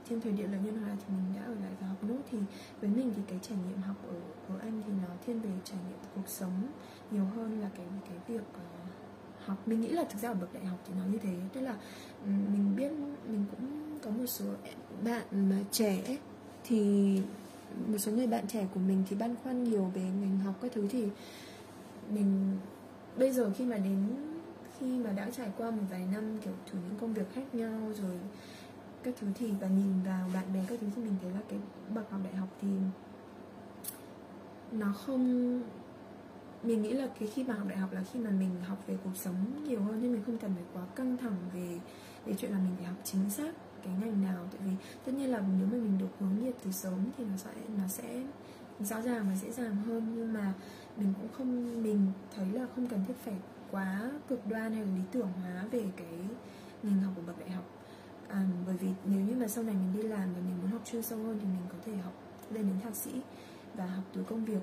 [0.05, 2.19] thiên thời địa lợi nhân hòa thì mình đã ở lại và học nốt.
[2.31, 2.37] Thì
[2.81, 4.15] với mình thì cái trải nghiệm học ở
[4.53, 6.67] ở anh thì nó thiên về trải nghiệm cuộc sống
[7.11, 9.67] nhiều hơn là cái cái việc uh, học.
[9.67, 11.35] Mình nghĩ là thực ra ở bậc đại học thì nó như thế.
[11.53, 11.75] Tức là
[12.23, 12.91] ừ, mình biết
[13.27, 14.45] mình cũng có một số
[15.03, 16.17] bạn mà trẻ
[16.63, 17.21] thì
[17.87, 20.71] một số người bạn trẻ của mình thì băn khoăn nhiều về ngành học các
[20.75, 21.07] thứ thì
[22.09, 22.57] mình,
[23.17, 24.07] bây giờ khi mà đến,
[24.79, 27.91] khi mà đã trải qua một vài năm kiểu thử những công việc khác nhau
[28.01, 28.19] rồi
[29.03, 31.59] các thứ thì và nhìn vào bạn bè các thứ thì mình thấy là cái
[31.95, 32.67] bậc học đại học thì
[34.71, 35.61] nó không,
[36.63, 38.97] mình nghĩ là cái khi mà học đại học là khi mà mình học về
[39.03, 39.35] cuộc sống
[39.67, 41.79] nhiều hơn nên mình không cần phải quá căng thẳng về
[42.25, 43.53] về chuyện là mình phải học chính xác
[43.87, 44.47] cái ngành nào?
[44.51, 44.71] Tại vì
[45.05, 47.87] tất nhiên là nếu mà mình được hướng nghiệp từ sớm thì nó sẽ nó
[47.87, 48.23] sẽ
[48.79, 50.13] rõ ràng và dễ dàng hơn.
[50.15, 50.53] Nhưng mà
[50.97, 53.35] mình cũng không mình thấy là không cần thiết phải
[53.71, 56.19] quá cực đoan hay là lý tưởng hóa về cái
[56.83, 57.65] ngành học của bậc đại học.
[58.27, 60.81] À, bởi vì nếu như mà sau này mình đi làm và mình muốn học
[60.85, 62.13] chuyên sâu hơn thì mình có thể học
[62.49, 63.11] lên đến thạc sĩ
[63.75, 64.61] và học từ công việc.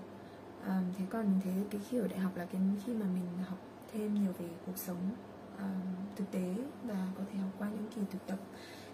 [0.66, 3.44] À, thế còn mình thấy cái khi ở đại học là cái khi mà mình
[3.48, 3.58] học
[3.92, 5.10] thêm nhiều về cuộc sống
[5.58, 5.68] à,
[6.16, 6.54] thực tế
[6.84, 8.38] và có thể học qua những kỳ thực tập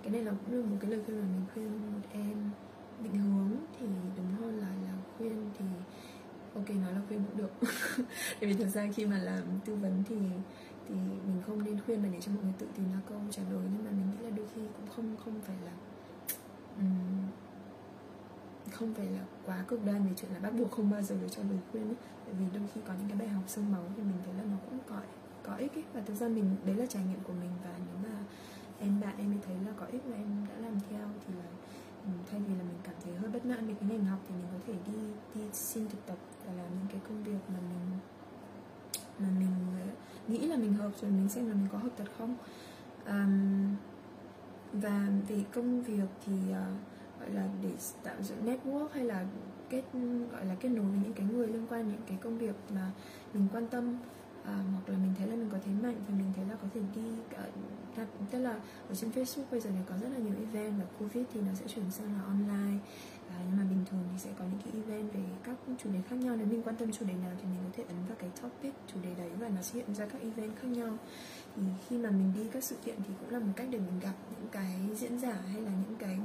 [0.02, 2.50] cái này là cũng là một cái lời khuyên mà mình khuyên em
[3.02, 3.86] định hướng thì
[4.16, 5.64] đúng hơn là là khuyên thì
[6.54, 7.50] ok nói là khuyên cũng được
[8.40, 10.16] tại vì thực ra khi mà làm tư vấn thì
[10.88, 10.94] thì
[11.26, 13.62] mình không nên khuyên mà để cho mọi người tự tìm ra câu trả lời
[13.72, 15.72] nhưng mà mình nghĩ là đôi khi cũng không không phải là
[16.78, 17.26] um,
[18.70, 21.28] không phải là quá cực đoan về chuyện là bắt buộc không bao giờ được
[21.30, 21.96] cho lời khuyên ấy.
[22.24, 24.42] tại vì đôi khi có những cái bài học sương máu thì mình thấy là
[24.50, 25.00] nó cũng có
[25.42, 25.84] có ích ấy.
[25.92, 28.24] và thực ra mình đấy là trải nghiệm của mình và nếu mà
[28.80, 31.48] em bạn em mới thấy là có ích và em đã làm theo thì là
[32.04, 34.34] ừ, thay vì là mình cảm thấy hơi bất mãn về cái ngành học thì
[34.34, 34.98] mình có thể đi
[35.34, 37.98] đi xin thực tập và làm những cái công việc mà mình
[39.18, 39.86] mà mình ờ,
[40.28, 42.36] nghĩ là mình hợp rồi mình xem là mình có hợp thật không.
[43.06, 43.76] Um,
[44.72, 47.70] và về công việc thì uh, gọi là để
[48.02, 49.24] tạo dựng network hay là
[49.70, 49.82] kết
[50.32, 52.90] gọi là kết nối với những cái người liên quan những cái công việc mà
[53.34, 53.96] mình quan tâm
[54.44, 56.68] à, hoặc là mình thấy là mình có thế mạnh thì mình thấy là có
[56.74, 58.50] thể đi uh, tức là
[58.88, 61.54] ở trên Facebook bây giờ này có rất là nhiều event và Covid thì nó
[61.54, 62.78] sẽ chuyển sang là online.
[63.28, 66.00] À, nhưng mà bình thường thì sẽ có những cái event về các chủ đề
[66.08, 66.36] khác nhau.
[66.36, 68.74] Nếu mình quan tâm chủ đề nào thì mình có thể ấn vào cái topic
[68.94, 70.98] chủ đề đấy và nó sẽ hiện ra các event khác nhau.
[71.56, 74.00] Thì khi mà mình đi các sự kiện thì cũng là một cách để mình
[74.00, 76.18] gặp những cái diễn giả hay là những cái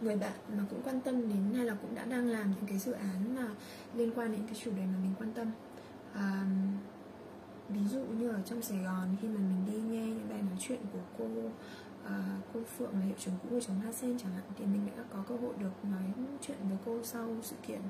[0.00, 2.78] người bạn mà cũng quan tâm đến hay là cũng đã đang làm những cái
[2.78, 3.48] dự án mà
[3.94, 5.50] liên quan đến cái chủ đề mà mình quan tâm
[6.18, 6.46] à,
[7.68, 10.56] ví dụ như ở trong Sài Gòn khi mà mình đi nghe những bài nói
[10.60, 11.24] chuyện của cô
[12.04, 15.02] à, cô Phượng là hiệu trưởng cũ của trường Sen chẳng hạn thì mình đã
[15.12, 16.02] có cơ hội được nói
[16.42, 17.80] chuyện với cô sau sự kiện.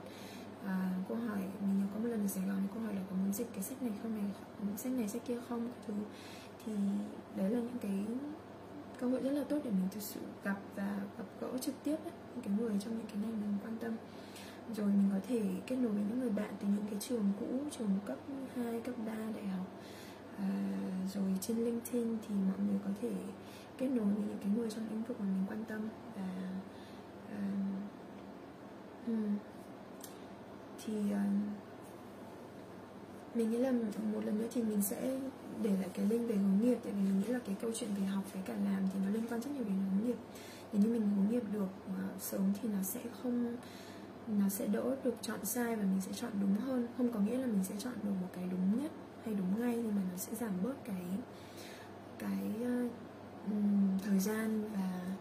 [0.66, 3.16] À, cô hỏi mình nhớ có một lần ở Sài Gòn cô hỏi là có
[3.16, 4.30] muốn dịch cái sách này không này?
[4.76, 5.68] Sách này sách kia không?
[5.86, 5.94] thứ.
[6.66, 6.72] Thì
[7.36, 8.06] đấy là những cái
[9.00, 11.96] cơ hội rất là tốt để mình thực sự gặp và gặp gỡ trực tiếp
[12.04, 13.92] ấy, những cái người trong những cái ngành mình quan tâm
[14.76, 17.46] rồi mình có thể kết nối với những người bạn từ những cái trường cũ
[17.78, 18.18] trường cấp
[18.54, 19.66] 2, cấp 3, đại học.
[20.38, 20.48] À,
[21.14, 23.12] rồi trên LinkedIn thì mọi người có thể
[23.78, 25.88] kết nối với những cái người trong lĩnh vực mà mình quan tâm.
[26.16, 26.50] Và
[27.30, 27.42] à,
[29.06, 29.36] um,
[30.84, 31.40] thì um,
[33.34, 33.72] mình nghĩ là
[34.12, 35.18] một lần nữa thì mình sẽ
[35.62, 37.90] để lại cái link về hướng nghiệp tại vì mình nghĩ là cái câu chuyện
[38.00, 40.16] về học với cả làm thì nó liên quan rất nhiều đến hướng nghiệp.
[40.72, 43.56] Nếu như mình hướng nghiệp được uh, sớm thì nó sẽ không
[44.28, 46.88] nó sẽ đỡ được chọn sai và mình sẽ chọn đúng hơn.
[46.96, 48.90] Không có nghĩa là mình sẽ chọn được một cái đúng nhất
[49.24, 51.04] hay đúng ngay nhưng mà nó sẽ giảm bớt cái
[52.18, 52.92] cái uh,
[54.04, 55.16] thời gian và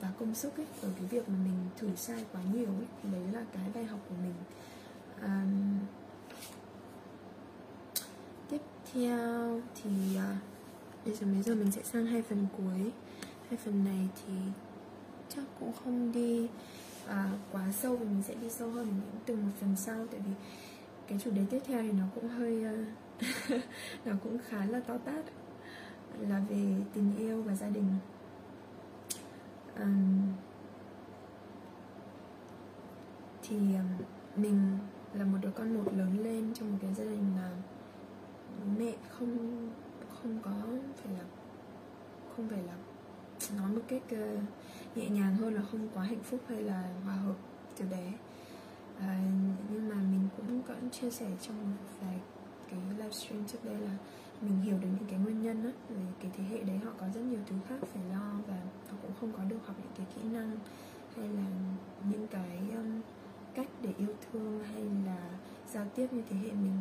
[0.00, 2.86] và công sức ấy ở cái việc mà mình thử sai quá nhiều ấy.
[3.02, 4.34] Thì đấy là cái bài học của mình.
[5.22, 5.78] Um,
[8.48, 8.60] tiếp
[8.92, 10.42] theo thì uh,
[11.04, 12.92] bây giờ bây giờ mình sẽ sang hai phần cuối.
[13.48, 14.32] Hai phần này thì
[15.28, 16.48] chắc cũng không đi
[17.08, 20.20] à, quá sâu thì mình sẽ đi sâu hơn những từng một phần sau tại
[20.26, 20.32] vì
[21.08, 22.86] cái chủ đề tiếp theo thì nó cũng hơi uh,
[24.04, 25.24] nó cũng khá là to tát
[26.20, 27.94] là về tình yêu và gia đình.
[29.80, 30.32] Um,
[33.42, 34.06] thì um,
[34.36, 34.78] mình
[35.14, 37.50] là một đứa con một lớn lên trong một cái gia đình mà
[38.78, 39.68] mẹ không
[40.22, 40.52] không có
[41.02, 41.24] phải là
[42.36, 42.74] không phải là
[43.56, 44.42] nói một cách uh,
[44.94, 47.36] nhẹ nhàng hơn là không quá hạnh phúc hay là hòa hợp
[47.78, 48.12] từ bé.
[49.00, 49.20] À,
[49.72, 51.56] nhưng mà mình cũng có chia sẻ trong
[52.00, 52.20] vài
[52.70, 53.90] cái livestream trước đây là
[54.40, 57.06] mình hiểu được những cái nguyên nhân á về cái thế hệ đấy họ có
[57.14, 58.56] rất nhiều thứ khác phải lo và
[58.90, 60.56] họ cũng không có được học những cái kỹ năng
[61.16, 61.46] hay là
[62.10, 63.00] những cái um,
[63.54, 65.30] cách để yêu thương hay là
[65.72, 66.78] giao tiếp như thế hệ mình.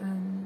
[0.00, 0.44] Um,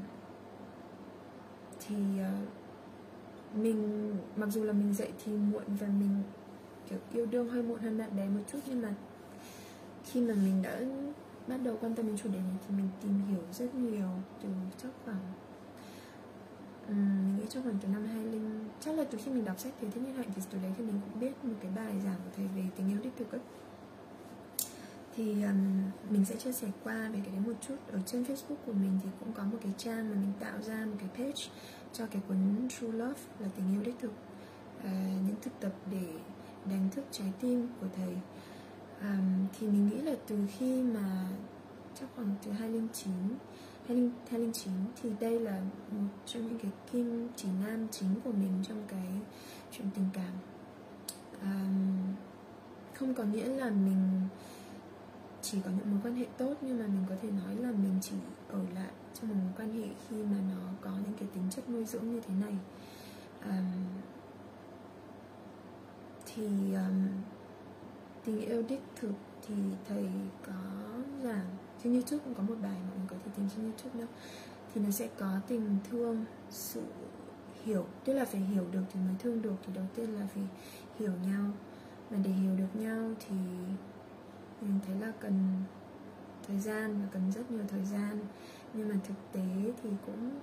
[1.79, 6.23] thì uh, mình mặc dù là mình dậy thì muộn và mình
[6.91, 8.93] kiểu yêu đương hơi muộn hơn bạn bè một chút nhưng mà
[10.03, 10.81] khi mà mình đã
[11.47, 14.09] bắt đầu quan tâm đến chủ đề này thì mình tìm hiểu rất nhiều
[14.43, 15.19] từ chắc khoảng
[16.87, 18.39] mình nghĩ trong khoảng từ năm 20
[18.79, 20.83] chắc là từ khi mình đọc sách thế thiên nhiên hạnh thì từ đấy thì
[20.83, 23.41] mình cũng biết một cái bài giảng của thầy về tình yêu đích thực ấy.
[25.15, 27.75] Thì um, mình sẽ chia sẻ qua về cái đấy một chút.
[27.91, 30.85] Ở trên Facebook của mình thì cũng có một cái trang mà mình tạo ra
[30.85, 31.43] một cái page
[31.93, 34.11] cho cái cuốn True Love là tình yêu đích thực.
[34.83, 36.13] À, những thực tập để
[36.65, 38.15] đánh thức trái tim của thầy.
[39.01, 39.17] À,
[39.59, 41.27] thì mình nghĩ là từ khi mà
[41.99, 43.13] chắc khoảng từ 2009
[43.87, 48.83] 2009 thì đây là một trong những cái kim chỉ nam chính của mình trong
[48.87, 49.07] cái
[49.71, 50.33] chuyện tình cảm.
[51.41, 51.65] À,
[52.93, 54.21] không có nghĩa là mình
[55.41, 57.99] chỉ có những mối quan hệ tốt nhưng mà mình có thể nói là mình
[58.01, 58.15] chỉ
[58.49, 61.69] ở lại trong một mối quan hệ khi mà nó có những cái tính chất
[61.69, 62.53] nuôi dưỡng như thế này.
[63.39, 63.63] À,
[66.35, 67.07] thì um,
[68.25, 69.13] tình yêu đích thực
[69.47, 69.55] thì
[69.87, 70.05] thầy
[70.45, 70.53] có
[71.23, 71.45] giảng
[71.83, 74.07] trên youtube cũng có một bài mà mình có thể tìm trên youtube nữa.
[74.73, 76.83] Thì nó sẽ có tình thương sự
[77.63, 79.55] hiểu tức là phải hiểu được thì mới thương được.
[79.65, 80.43] Thì đầu tiên là phải
[80.99, 81.45] hiểu nhau
[82.11, 83.35] mà để hiểu được nhau thì
[84.61, 85.63] mình thấy là cần
[86.47, 88.19] thời gian và cần rất nhiều thời gian.
[88.73, 90.39] Nhưng mà thực tế thì cũng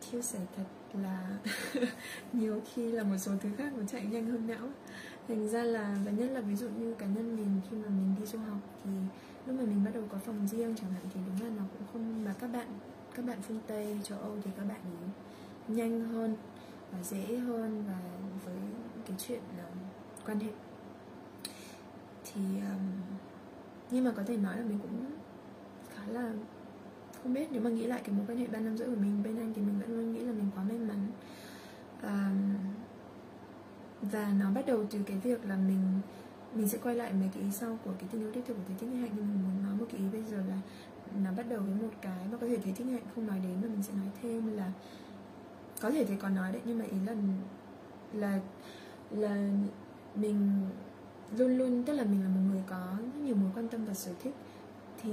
[0.00, 0.64] chia sẻ thật
[0.94, 1.38] là
[2.32, 4.68] nhiều khi là một số thứ khác nó chạy nhanh hơn não.
[5.28, 8.14] Thành ra là và nhất là ví dụ như cá nhân mình khi mà mình
[8.20, 8.90] đi du học thì
[9.46, 11.86] lúc mà mình bắt đầu có phòng riêng chẳng hạn thì đúng là nó cũng
[11.92, 12.66] không mà các bạn
[13.14, 15.10] các bạn phương tây châu âu thì các bạn ấy
[15.68, 16.36] nhanh hơn
[16.92, 17.98] và dễ hơn và
[18.44, 18.56] với
[19.06, 19.64] cái chuyện là
[20.26, 20.50] quan hệ.
[22.24, 22.90] Thì um,
[23.90, 25.04] nhưng mà có thể nói là mình cũng
[25.94, 26.32] khá là
[27.22, 29.22] không biết nếu mà nghĩ lại cái mối quan hệ ba năm rưỡi của mình
[29.22, 30.98] bên anh thì mình vẫn luôn nghĩ là mình quá may mắn.
[32.02, 32.32] À,
[34.02, 35.82] và nó bắt đầu từ cái việc là mình
[36.54, 38.62] mình sẽ quay lại mấy cái ý sau của cái tình yêu đích thực của
[38.68, 39.10] thế thích hạnh.
[39.16, 40.58] Nhưng mình muốn nói một cái ý bây giờ là
[41.24, 43.54] nó bắt đầu với một cái mà có thể thế thích hạnh không nói đến
[43.62, 44.72] mà mình sẽ nói thêm là
[45.80, 47.14] có thể thầy còn nói đấy nhưng mà ý là
[48.12, 48.40] là
[49.10, 49.48] là
[50.14, 50.50] mình
[51.36, 53.94] luôn luôn tức là mình là một người có rất nhiều mối quan tâm và
[53.94, 54.34] sở thích.
[55.02, 55.10] Thì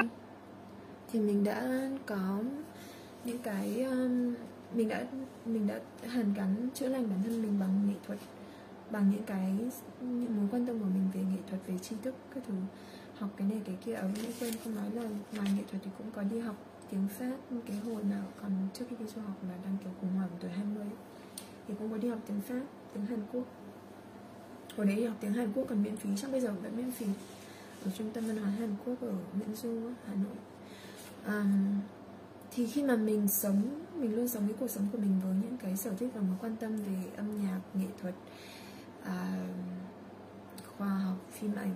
[0.00, 0.10] uh,
[1.12, 2.42] thì mình đã có
[3.24, 4.34] những cái um,
[4.74, 5.04] mình đã
[5.46, 8.18] mình đã hàn gắn chữa lành bản thân mình bằng nghệ thuật
[8.90, 9.52] bằng những cái
[10.00, 12.54] những mối quan tâm của mình về nghệ thuật về tri thức các thứ.
[13.18, 15.02] Học cái này cái kia ở những quên không nói là
[15.36, 16.56] ngoài nghệ thuật thì cũng có đi học
[16.90, 17.36] tiếng Pháp
[17.66, 20.50] cái hồi nào còn trước khi đi du học là đang kiểu khủng hoảng tuổi
[20.50, 20.86] 20
[21.68, 22.62] thì cũng có đi học tiếng Pháp
[22.94, 23.44] tiếng Hàn Quốc.
[24.76, 26.90] Hồi đấy đi học tiếng Hàn Quốc còn miễn phí chắc bây giờ vẫn miễn
[26.90, 27.06] phí.
[27.84, 30.36] Ở trung tâm văn hóa Hàn Quốc ở Nguyễn Du Hà Nội.
[31.24, 31.44] À,
[32.50, 33.62] thì khi mà mình sống
[33.94, 36.36] mình luôn sống cái cuộc sống của mình với những cái sở thích và mối
[36.40, 38.14] quan tâm về âm nhạc nghệ thuật
[39.04, 39.46] à,
[40.76, 41.74] khoa học phim ảnh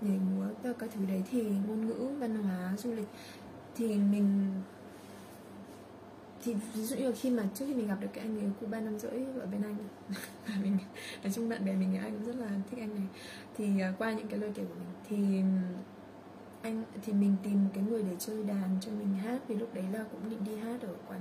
[0.00, 3.08] nhảy múa tất cả các thứ đấy thì ngôn ngữ văn hóa du lịch
[3.76, 4.52] thì mình
[6.44, 8.80] thì ví dụ như khi mà trước khi mình gặp được cái anh người Cuba
[8.80, 9.76] năm rưỡi ở bên anh
[10.62, 10.78] mình
[11.22, 13.06] nói chung bạn bè mình anh cũng rất là thích anh này.
[13.56, 15.42] Thì uh, qua những cái lời kể của mình thì
[16.62, 19.38] anh thì mình tìm một cái người để chơi đàn cho mình hát.
[19.48, 21.20] Vì lúc đấy là cũng định đi hát ở quán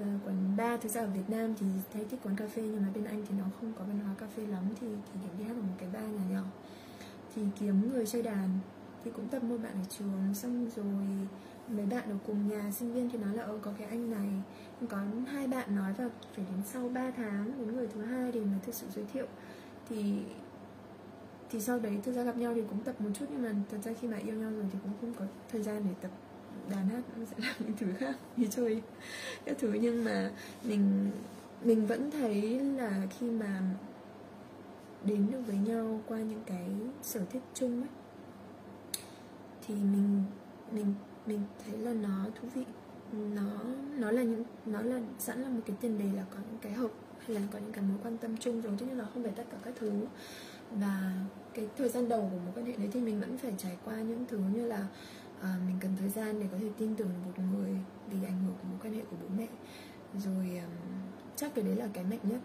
[0.00, 2.82] uh, quán ba thực ra ở Việt Nam thì thấy thích quán cà phê nhưng
[2.82, 4.64] mà bên anh thì nó không có văn hóa cà phê lắm.
[4.80, 6.44] Thì thì kiểu đi hát ở một cái bar nhỏ nhỏ.
[7.34, 8.48] Thì kiếm người chơi đàn
[9.04, 10.34] thì cũng tập một bạn ở trường.
[10.34, 11.28] Xong rồi
[11.68, 14.28] mấy bạn ở cùng nhà, sinh viên thì nói là ơ có cái anh này,
[14.88, 18.40] có hai bạn nói và phải đến sau 3 tháng, đến người thứ hai thì
[18.40, 19.26] mới thực sự giới thiệu.
[19.88, 20.22] Thì
[21.50, 23.78] thì sau đấy thực ra gặp nhau thì cũng tập một chút nhưng mà thật
[23.84, 26.10] ra khi mà yêu nhau rồi thì cũng không có thời gian để tập
[26.70, 28.82] đàn hát, nó sẽ làm những thứ khác, đi chơi,
[29.44, 29.72] các thứ.
[29.72, 30.30] Nhưng mà
[30.64, 31.10] mình
[31.64, 33.62] mình vẫn thấy là khi mà
[35.04, 36.70] đến được với nhau qua những cái
[37.02, 37.90] sở thích chung ấy,
[39.66, 40.22] thì mình
[40.72, 40.94] mình
[41.26, 42.64] mình thấy là nó thú vị.
[43.12, 43.60] Nó
[43.98, 46.72] nó là những nó là sẵn là một cái tiền đề là có những cái
[46.72, 49.32] hợp hay là có những cái mối quan tâm chung rồi chứ nó không phải
[49.36, 50.06] tất cả các thứ.
[50.70, 51.12] Và
[51.54, 54.00] cái thời gian đầu của mối quan hệ đấy thì mình vẫn phải trải qua
[54.00, 54.86] những thứ như là
[55.40, 57.76] à, mình cần thời gian để có thể tin tưởng một người
[58.10, 59.48] vì ảnh hưởng của mối quan hệ của bố mẹ.
[60.18, 60.70] Rồi um,
[61.36, 62.40] chắc cái đấy là cái mạnh nhất.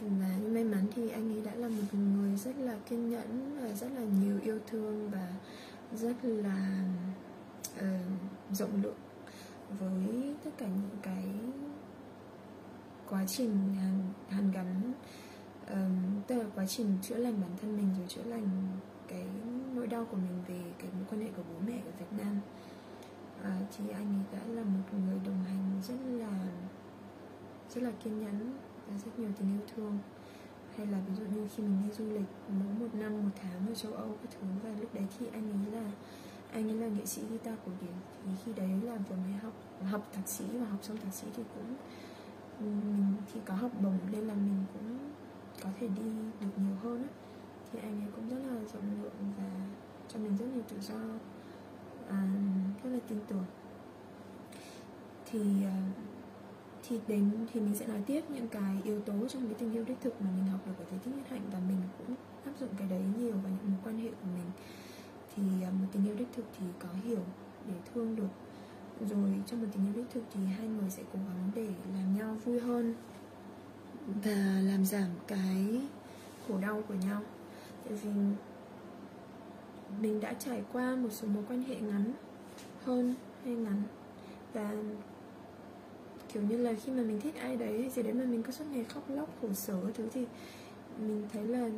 [0.00, 3.60] Và như may mắn thì anh ấy đã là một người rất là kiên nhẫn
[3.60, 5.32] và rất là nhiều yêu thương và
[5.94, 6.84] rất là
[7.78, 8.98] uh, rộng lượng
[9.78, 11.24] với tất cả những cái
[13.08, 14.92] quá trình hàn, hàn gắn
[15.70, 18.48] um, tức là quá trình chữa lành bản thân mình rồi chữa lành
[19.08, 19.26] cái
[19.74, 22.40] nỗi đau của mình về cái mối quan hệ của bố mẹ ở Việt Nam.
[23.42, 26.48] À, thì anh ấy đã là một người đồng hành rất là
[27.74, 28.58] rất là kiên nhẫn
[28.88, 29.98] và rất nhiều tình yêu thương.
[30.76, 33.68] Hay là ví dụ như khi mình đi du lịch mỗi một năm một tháng
[33.68, 35.90] ở châu Âu các thứ và lúc đấy thì anh ấy là
[36.52, 37.94] anh ấy là nghệ sĩ guitar cổ điển.
[38.24, 39.52] Thì khi đấy là vừa mới học
[39.90, 41.74] học thạc sĩ và học xong thạc sĩ thì cũng
[42.60, 44.98] mình thì có học bổng nên là mình cũng
[45.62, 46.02] có thể đi
[46.40, 47.08] được nhiều hơn á.
[47.72, 49.50] Thì anh ấy cũng rất là rộng lượng và
[50.08, 51.00] cho mình rất nhiều tự do
[52.08, 52.28] à,
[52.82, 53.44] rất là tin tưởng.
[55.30, 55.82] Thì à,
[56.88, 59.84] thì đến thì mình sẽ nói tiếp những cái yếu tố trong cái tình yêu
[59.84, 62.52] đích thực mà mình học được ở thế thích nhất hạnh và mình cũng áp
[62.60, 64.50] dụng cái đấy nhiều vào những mối quan hệ của mình
[65.36, 67.20] thì à, một tình yêu đích thực thì có hiểu
[67.68, 68.28] để thương được.
[69.10, 72.16] Rồi trong một tình yêu đích thực thì hai người sẽ cố gắng để làm
[72.18, 72.94] nhau vui hơn
[74.24, 75.80] và làm giảm cái
[76.48, 77.22] khổ đau của nhau.
[77.84, 78.10] Tại vì
[80.00, 82.12] mình đã trải qua một số mối quan hệ ngắn
[82.84, 83.14] hơn
[83.44, 83.82] hay ngắn
[84.52, 84.72] và,
[86.32, 88.52] kiểu như là, khi mà mình thích ai đấy hay gì đấy mà mình cứ
[88.52, 90.26] suốt ngày khóc lóc, khổ sở thứ thì
[91.00, 91.68] mình thấy là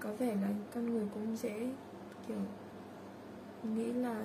[0.00, 1.70] có vẻ là con người cũng dễ
[2.30, 2.40] kiểu
[3.74, 4.22] nghĩ là,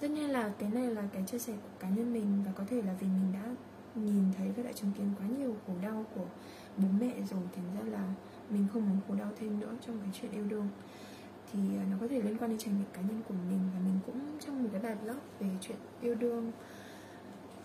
[0.00, 2.64] tất nhiên là cái này là cái chia sẻ của cá nhân mình và có
[2.70, 3.54] thể là vì mình đã
[3.94, 6.26] nhìn thấy và đã chứng kiến quá nhiều khổ đau của
[6.76, 8.04] bố mẹ rồi, thành ra là
[8.50, 10.68] mình không muốn khổ đau thêm nữa trong cái chuyện yêu đương.
[11.52, 13.80] Thì à, nó có thể liên quan đến trải nghiệm cá nhân của mình và
[13.84, 16.52] mình cũng trong một cái bài blog về chuyện yêu đương.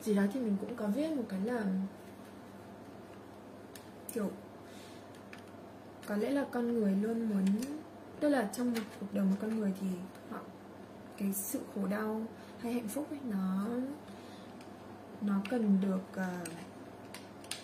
[0.02, 1.64] Gì đó thì mình cũng có viết một cái là,
[4.14, 4.32] kiểu,
[6.08, 7.46] có lẽ là con người luôn muốn
[8.24, 9.88] tức là trong một cuộc đời một con người thì
[10.30, 10.40] họ
[11.18, 12.22] cái sự khổ đau
[12.60, 13.68] hay hạnh phúc ấy nó
[15.22, 16.48] nó cần được uh,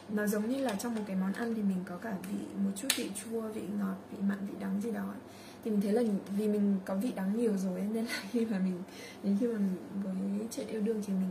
[0.10, 2.72] nó giống như là trong một cái món ăn thì mình có cả vị một
[2.76, 5.14] chút vị chua vị ngọt vị mặn vị đắng gì đó
[5.64, 6.02] thì mình thấy là
[6.38, 8.84] vì mình có vị đắng nhiều rồi nên là khi mà mình
[9.24, 9.60] đến khi mà
[10.04, 11.30] mình với chuyện yêu đương thì mình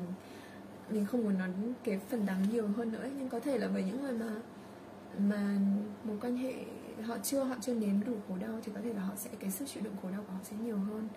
[0.91, 1.49] mình không muốn nói
[1.85, 4.31] cái phần đắng nhiều hơn nữa nhưng có thể là với những người mà
[5.18, 5.59] mà
[6.05, 6.55] một quan hệ
[7.03, 9.51] họ chưa họ chưa nếm đủ khổ đau thì có thể là họ sẽ cái
[9.51, 11.09] sức chịu đựng khổ đau của họ sẽ nhiều hơn.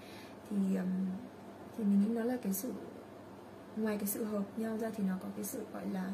[0.49, 0.57] Thì
[1.77, 2.73] thì mình nghĩ nó là cái sự
[3.75, 6.13] ngoài cái sự hợp nhau ra thì nó có cái sự gọi là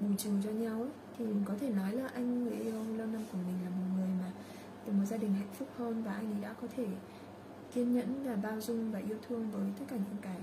[0.00, 0.90] bù trừ cho nhau ấy.
[1.18, 3.96] Thì mình có thể nói là anh người yêu lâu năm của mình là một
[3.96, 4.30] người mà
[4.86, 6.86] từ một gia đình hạnh phúc hơn và anh ấy đã có thể
[7.74, 10.38] kiên nhẫn và bao dung và yêu thương với tất cả những cái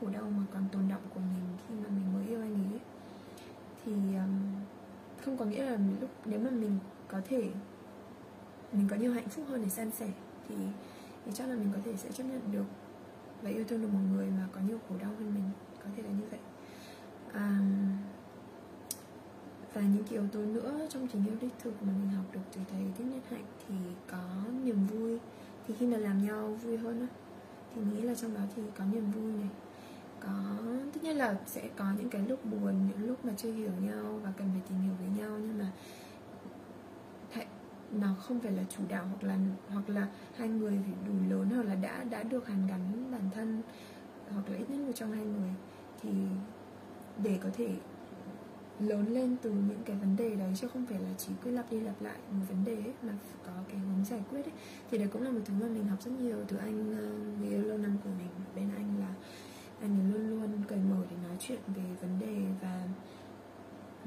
[0.00, 2.80] khổ đau mà còn tồn động của mình khi mà mình mới yêu anh ấy.
[3.84, 4.54] Thì um,
[5.24, 6.78] không có nghĩa là lúc nếu mà mình
[7.08, 7.50] có thể
[8.72, 10.08] mình có nhiều hạnh phúc hơn để san sẻ
[10.48, 10.54] thì,
[11.24, 12.64] thì chắc là mình có thể sẽ chấp nhận được
[13.42, 15.50] và yêu thương được một người mà có nhiều khổ đau hơn mình
[15.84, 16.40] có thể là như vậy.
[17.32, 17.58] À,
[19.74, 22.40] và những cái yếu tố nữa trong tình yêu đích thực mà mình học được
[22.54, 23.74] từ thầy thích nhất hạnh thì
[24.10, 24.22] có
[24.64, 25.18] niềm vui.
[25.68, 27.06] Thì khi mà làm nhau vui hơn á
[27.74, 29.48] thì nghĩ là trong đó thì có niềm vui này.
[30.20, 30.56] Có
[30.94, 34.20] tất nhiên là sẽ có những cái lúc buồn những lúc mà chưa hiểu nhau
[34.24, 35.72] và cần phải tìm hiểu với nhau nhưng mà
[37.92, 39.38] nó không phải là chủ đạo hoặc là
[39.68, 43.30] hoặc là hai người phải đủ lớn hoặc là đã đã được hàn gắn bản
[43.34, 43.62] thân
[44.30, 45.50] hoặc là ít nhất một trong hai người
[46.02, 46.10] thì
[47.22, 47.76] để có thể
[48.78, 51.70] lớn lên từ những cái vấn đề đấy chứ không phải là chỉ cứ lặp
[51.70, 53.12] đi lặp lại một vấn đề ấy, mà
[53.46, 54.52] có cái hướng giải quyết ấy.
[54.90, 57.06] thì đấy cũng là một thứ mà mình học rất nhiều từ anh ờ,
[57.40, 59.14] người yêu lâu năm của mình bên anh là
[59.80, 62.88] anh ấy luôn luôn cởi mở để nói chuyện về vấn đề và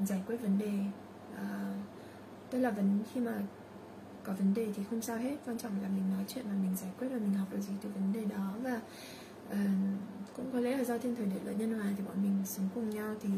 [0.06, 0.80] giải quyết vấn đề
[1.36, 1.74] à,
[2.50, 3.42] tức là vấn khi mà
[4.26, 5.36] có vấn đề thì không sao hết.
[5.46, 7.74] Quan trọng là mình nói chuyện và mình giải quyết và mình học được gì
[7.82, 8.54] từ vấn đề đó.
[8.64, 8.82] Và
[9.48, 9.58] uh,
[10.36, 12.70] cũng có lẽ là do thiên thời địa lợi nhân hòa thì bọn mình sống
[12.76, 13.30] cùng nhau thì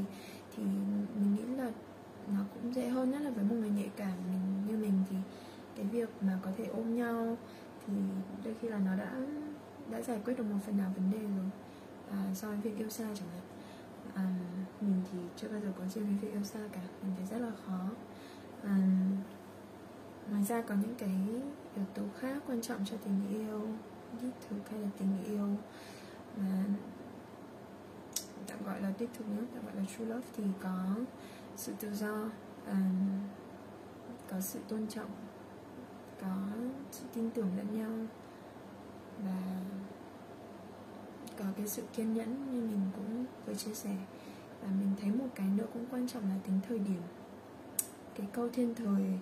[0.55, 0.63] thì
[1.15, 1.71] mình nghĩ là
[2.33, 5.03] nó cũng dễ hơn nhất là với một người nhạy cảm mình như mình.
[5.09, 5.15] Thì
[5.75, 7.37] cái việc mà có thể ôm nhau
[7.87, 7.93] thì
[8.43, 9.11] đôi khi là nó đã
[9.91, 11.49] đã giải quyết được một phần nào vấn đề rồi.
[12.11, 13.43] À, so với việc yêu xa chẳng hạn.
[14.13, 14.25] À,
[14.81, 16.81] mình thì chưa bao giờ có duyên với việc yêu xa cả.
[17.03, 17.89] Mình thấy rất là khó.
[18.63, 18.77] À,
[20.29, 21.15] ngoài ra có những cái
[21.75, 23.67] yếu tố khác quan trọng cho tình yêu
[24.21, 25.47] đích thực hay là tình yêu
[26.37, 26.63] mà
[28.47, 30.95] tạm gọi là đích thực nhất tạm gọi là true love thì có
[31.55, 32.29] sự tự do
[32.67, 33.19] um,
[34.29, 35.09] có sự tôn trọng
[36.21, 36.35] có
[36.91, 37.91] sự tin tưởng lẫn nhau
[39.19, 39.61] và
[41.37, 43.95] có cái sự kiên nhẫn như mình cũng vừa chia sẻ.
[44.61, 47.01] Và mình thấy một cái nữa cũng quan trọng là tính thời điểm.
[48.15, 49.19] Cái câu thiên thời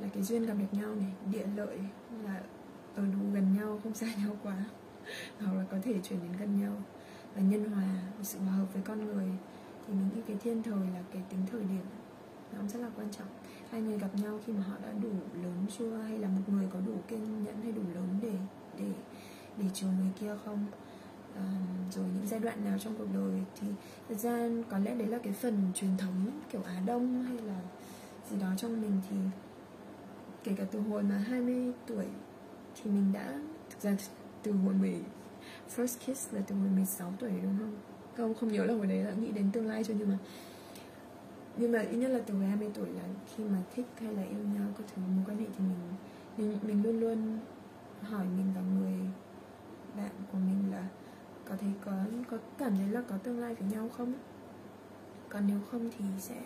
[0.00, 1.78] là cái duyên gặp được nhau này địa lợi
[2.24, 2.42] là
[2.94, 4.64] ở đủ gần nhau không xa nhau quá.
[5.40, 6.72] Hoặc là có thể chuyển đến gần nhau.
[7.34, 9.28] Và nhân hòa và sự hòa hợp với con người.
[9.86, 11.84] Thì mình nghĩ cái thiên thời là cái tính thời điểm.
[12.52, 13.28] Nó cũng rất là quan trọng.
[13.70, 15.96] Hai người gặp nhau khi mà họ đã đủ lớn chưa?
[15.96, 18.32] Hay là một người có đủ kiên nhẫn hay đủ lớn để
[18.78, 18.92] để
[19.56, 20.66] để chiều người kia không?
[21.36, 21.44] À,
[21.90, 23.68] rồi những giai đoạn nào trong cuộc đời thì
[24.08, 27.60] thật ra có lẽ đấy là cái phần truyền thống kiểu Á Đông hay là
[28.30, 29.16] gì đó trong mình thì
[30.48, 32.04] kể cả từ hồi mà 20 tuổi
[32.74, 33.40] thì mình đã
[33.70, 33.96] thực ra
[34.42, 35.02] từ hồi 10
[35.76, 37.76] first kiss là từ hồi 16 tuổi đúng không?
[38.16, 40.18] Không không nhớ là hồi đấy đã nghĩ đến tương lai chưa nhưng mà
[41.56, 43.02] nhưng mà ít nhất là từ hồi 20 tuổi là
[43.36, 45.78] khi mà thích hay là yêu nhau có thứ mối quan hệ thì mình
[46.36, 47.38] mình, mình luôn luôn
[48.02, 48.98] hỏi mình và người
[49.96, 50.88] bạn của mình là
[51.48, 51.92] có thấy có
[52.30, 54.12] có cảm thấy là có tương lai với nhau không?
[55.28, 56.42] Còn nếu không thì sẽ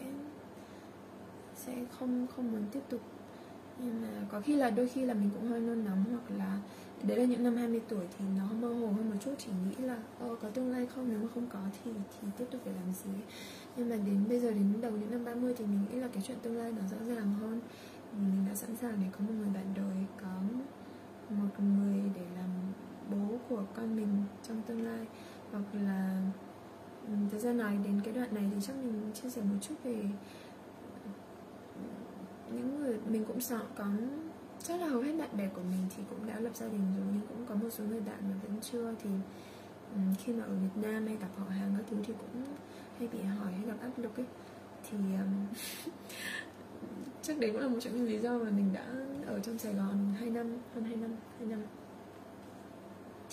[1.54, 3.00] sẽ không không muốn tiếp tục
[3.78, 6.58] nhưng mà có khi là đôi khi là mình cũng hơi nôn nóng hoặc là
[7.02, 9.84] đấy là những năm 20 tuổi thì nó mơ hồ hơn một chút chỉ nghĩ
[9.84, 11.08] là Ô, có tương lai không?
[11.08, 13.20] Nếu mà không có thì thì tiếp tục phải làm gì?
[13.76, 16.22] Nhưng mà đến bây giờ đến đầu những năm 30 thì mình nghĩ là cái
[16.26, 17.60] chuyện tương lai nó rõ ràng hơn.
[18.12, 20.40] Mình đã sẵn sàng để có một người bạn đời có
[21.28, 22.50] một người để làm
[23.10, 25.06] bố của con mình trong tương lai.
[25.52, 26.22] Hoặc là
[27.30, 30.04] thực ra nói đến cái đoạn này thì chắc mình chia sẻ một chút về
[32.56, 33.86] những người mình cũng sợ có
[34.62, 37.06] chắc là hầu hết bạn bè của mình thì cũng đã lập gia đình rồi
[37.12, 39.10] nhưng cũng có một số người bạn mà vẫn chưa thì
[39.94, 42.44] um, khi mà ở Việt Nam hay gặp họ hàng các thứ thì cũng
[42.98, 44.26] hay bị hỏi hay gặp áp lực ấy.
[44.90, 45.46] Thì um,
[47.22, 48.86] chắc đấy cũng là một trong những lý do mà mình đã
[49.26, 51.62] ở trong Sài Gòn 2 năm hơn 2 năm 2 năm.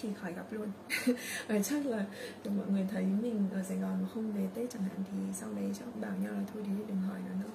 [0.02, 0.72] Thì khỏi gặp luôn.
[1.48, 2.06] Và chắc là
[2.44, 5.18] được mọi người thấy mình ở Sài Gòn mà không về Tết chẳng hạn thì
[5.34, 7.52] sau đấy chắc bảo nhau là thôi thì đừng hỏi nó nữa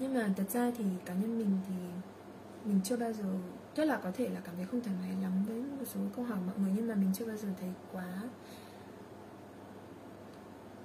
[0.00, 1.74] nhưng mà thật ra thì cá nhân mình thì
[2.64, 3.24] mình chưa bao giờ
[3.76, 6.24] rất là có thể là cảm thấy không thoải mái lắm với một số câu
[6.24, 8.22] hỏi mọi người, nhưng mà mình chưa bao giờ thấy quá,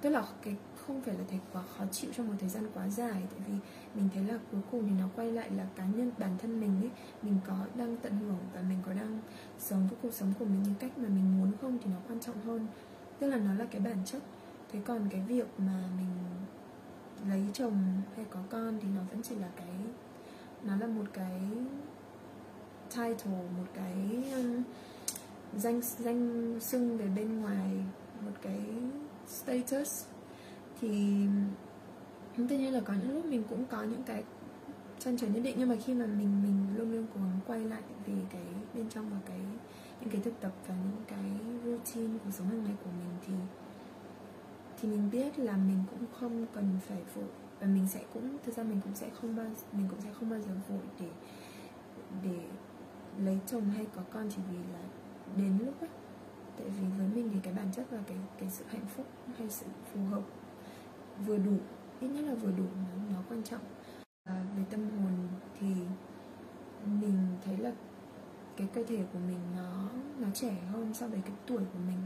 [0.00, 2.88] tức là cái, không phải là thấy quá khó chịu trong một thời gian quá
[2.88, 3.54] dài, tại vì
[3.94, 6.80] mình thấy là cuối cùng thì nó quay lại là cá nhân, bản thân mình
[6.80, 6.90] ấy,
[7.22, 9.20] mình có đang tận hưởng và mình có đang
[9.58, 12.20] sống với cuộc sống của mình như cách mà mình muốn không thì nó quan
[12.20, 12.66] trọng hơn.
[13.18, 14.22] Tức là nó là cái bản chất.
[14.72, 16.14] Thế còn cái việc mà mình
[17.28, 19.74] lấy chồng hay có con thì nó vẫn chỉ là cái,
[20.62, 21.40] nó là một cái
[22.90, 24.62] title, một cái um,
[25.56, 27.70] danh danh xưng về bên ngoài,
[28.24, 28.60] một cái
[29.26, 30.04] status.
[30.80, 31.26] Thì
[32.36, 34.24] ừ, tất nhiên là có những lúc mình cũng có những cái
[34.98, 37.60] trăn trở nhất định, nhưng mà khi mà mình mình luôn luôn cố gắng quay
[37.60, 38.42] lại về cái
[38.74, 39.40] bên trong và cái,
[40.00, 41.24] những cái thực tập và những cái
[41.64, 43.32] routine cuộc sống hàng ngày của mình thì
[44.80, 47.28] thì mình biết là mình cũng không cần phải vội.
[47.60, 50.30] Và mình sẽ cũng thực ra mình cũng sẽ không bao mình cũng sẽ không
[50.30, 51.08] bao giờ vội để
[52.22, 52.40] để
[53.18, 54.80] lấy chồng hay có con chỉ vì là
[55.36, 55.90] đến lúc ấy
[56.58, 59.06] tại vì với mình thì cái bản chất và cái cái sự hạnh phúc
[59.38, 60.22] hay sự phù hợp
[61.26, 61.56] vừa đủ
[62.00, 63.60] ít nhất là vừa đủ nó, nó quan trọng.
[64.24, 65.12] À, về tâm hồn
[65.60, 65.66] thì
[66.84, 67.72] mình thấy là
[68.56, 72.02] cái cơ thể của mình nó nó trẻ hơn so với cái tuổi của mình.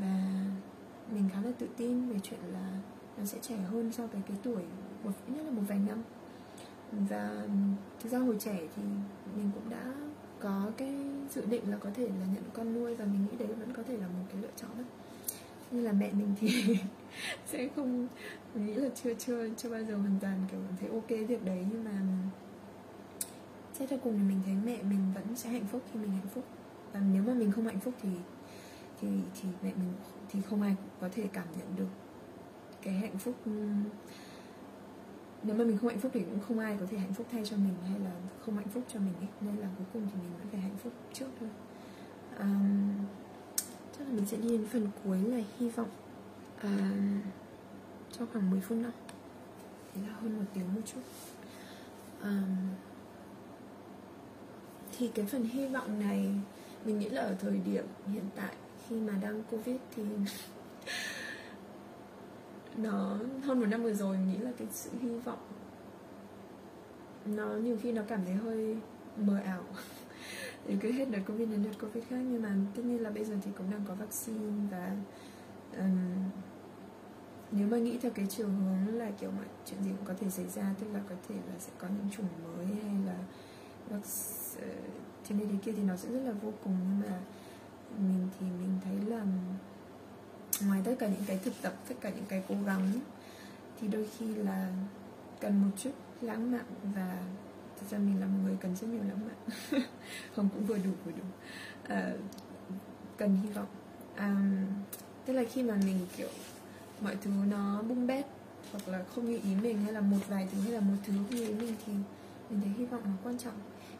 [0.00, 0.44] Và
[1.14, 2.70] mình khá là tự tin về chuyện là
[3.18, 4.62] nó sẽ trẻ hơn so với cái tuổi
[5.04, 6.02] một ít nhất là một vài năm.
[6.92, 7.46] Và,
[8.00, 8.82] thực ra hồi trẻ thì
[9.36, 9.94] mình cũng đã
[10.40, 10.94] có cái
[11.30, 13.82] dự định là có thể là nhận con nuôi và mình nghĩ đấy vẫn có
[13.82, 14.84] thể là một cái lựa chọn đó.
[15.70, 16.76] Như là mẹ mình thì
[17.46, 18.06] sẽ không
[18.54, 21.66] mình nghĩ là chưa chưa chưa bao giờ hoàn toàn, kiểu thấy ok việc đấy.
[21.72, 21.92] Nhưng mà
[23.72, 26.28] xét cho cùng thì mình thấy mẹ mình vẫn sẽ hạnh phúc khi mình hạnh
[26.34, 26.44] phúc.
[26.92, 28.08] Và nếu mà mình không hạnh phúc thì
[29.00, 29.08] thì
[29.40, 29.92] thì mẹ mình
[30.28, 31.88] thì không ai có thể cảm nhận được
[32.82, 33.52] cái hạnh phúc ừ,
[35.42, 37.42] nếu mà mình không hạnh phúc thì cũng không ai có thể hạnh phúc thay
[37.44, 38.10] cho mình hay là
[38.44, 39.28] không hạnh phúc cho mình ấy.
[39.40, 41.48] nên là cuối cùng thì mình vẫn phải hạnh phúc trước thôi.
[42.38, 42.92] Um,
[43.98, 45.88] chắc là mình sẽ đi đến phần cuối là hy vọng
[46.62, 47.20] um,
[48.18, 48.92] cho khoảng 10 phút nữa.
[49.94, 51.00] Thì là hơn một tiếng một chút.
[52.22, 52.56] Um,
[54.98, 56.28] thì cái phần hy vọng này
[56.84, 58.54] mình nghĩ là ở thời điểm hiện tại
[58.88, 60.02] khi mà đang covid thì
[62.76, 65.38] nó hơn một năm vừa rồi mình nghĩ là cái sự hy vọng
[67.36, 68.76] nó nhiều khi nó cảm thấy hơi
[69.16, 69.62] mờ ảo
[70.66, 72.20] thì cứ hết đợt covid đến đợt covid khác.
[72.30, 74.96] Nhưng mà tất nhiên là bây giờ thì cũng đang có vaccine và
[75.78, 75.98] um,
[77.52, 80.30] nếu mà nghĩ theo cái chiều hướng là kiểu mọi chuyện gì cũng có thể
[80.30, 83.16] xảy ra tức là có thể là sẽ có những chủng mới hay là
[83.88, 84.68] vaccine ờ,
[85.24, 86.76] thế này thế kia thì nó sẽ rất là vô cùng.
[86.82, 87.18] Nhưng mà
[87.98, 89.24] mình thì mình thấy là
[90.66, 92.92] ngoài tất cả những cái thực tập tất cả những cái cố gắng
[93.80, 94.72] thì đôi khi là
[95.40, 96.64] cần một chút lãng mạn
[96.94, 97.18] và
[97.80, 99.82] thật ra mình là một người cần rất nhiều lãng mạn.
[100.36, 101.24] Không cũng vừa đủ vừa đủ.
[101.88, 102.12] À,
[103.16, 103.66] cần hy vọng.
[104.16, 104.36] À,
[105.26, 106.28] tức là khi mà mình kiểu
[107.00, 108.26] mọi thứ nó bung bét
[108.72, 111.12] hoặc là không như ý mình hay là một vài thứ hay là một thứ
[111.12, 111.92] không như ý mình thì
[112.50, 113.54] mình thấy hy vọng nó quan trọng.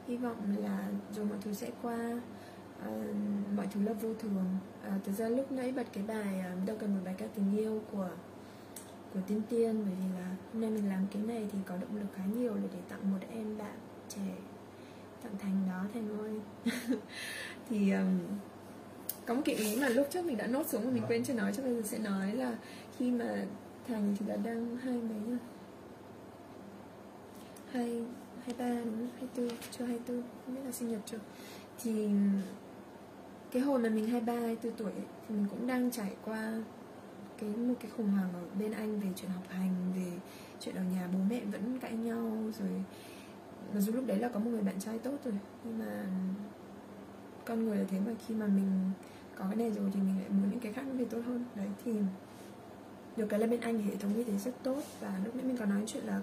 [0.08, 2.20] Hy vọng là rồi mọi thứ sẽ qua
[2.82, 3.16] uh,
[3.56, 4.46] mọi thứ là vô thường.
[4.82, 7.26] Ờ, uh, thực ra lúc nãy bật cái bài uh, đâu cần một bài ca
[7.34, 8.08] tình yêu của
[9.14, 11.96] của tiên tiên bởi vì là hôm nay mình làm cái này thì có động
[11.96, 13.76] lực khá nhiều là để tặng một em bạn
[14.08, 14.34] trẻ
[15.22, 16.40] tặng thành đó thành ơi.
[17.68, 18.18] Thì um,
[19.26, 21.34] có một cái ý mà lúc trước mình đã nốt xuống mà mình quên chưa
[21.34, 22.56] nói cho bây giờ sẽ nói là
[22.98, 23.44] khi mà
[23.88, 25.36] thành thì là đang hai mấy nhỉ?
[27.72, 28.04] Hai
[28.44, 29.08] hai ba đúng không?
[29.18, 31.18] Hai tư chưa hai tư không biết là sinh nhật chưa?
[31.82, 32.08] Thì
[33.50, 36.62] cái hồi mà mình 23, 24 tuổi ấy, thì mình cũng đang trải qua
[37.38, 40.12] cái một cái khủng hoảng ở bên anh về chuyện học hành về
[40.60, 42.84] chuyện ở nhà bố mẹ vẫn cãi nhau rồi
[43.74, 45.34] mặc dù lúc đấy là có một người bạn trai tốt rồi
[45.64, 46.06] nhưng mà
[47.44, 48.90] con người là thế mà khi mà mình
[49.38, 51.44] có cái này rồi thì mình lại muốn những cái khác nó tốt hơn.
[51.54, 51.92] Đấy thì
[53.16, 55.56] được cái là bên anh hệ thống y tế rất tốt và lúc nãy mình
[55.56, 56.20] có nói chuyện là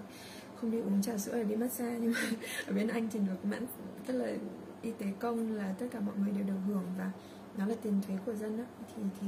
[0.60, 2.20] không đi uống trà sữa để đi massage nhưng mà
[2.66, 3.66] ở bên anh thì được mãn
[4.06, 4.32] tức là
[4.86, 7.10] y tế công là tất cả mọi người đều được hưởng và
[7.58, 8.64] nó là tiền thuế của dân đó
[8.96, 9.26] thì thì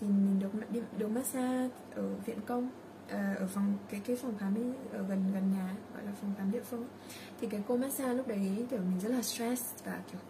[0.00, 2.70] thì mình được đi được massage ở viện công
[3.08, 6.32] à, ở phòng cái cái phòng khám ấy ở gần gần nhà gọi là phòng
[6.38, 6.86] khám địa phương.
[7.40, 10.20] Thì cái cô massage lúc đấy kiểu mình rất là stress và kiểu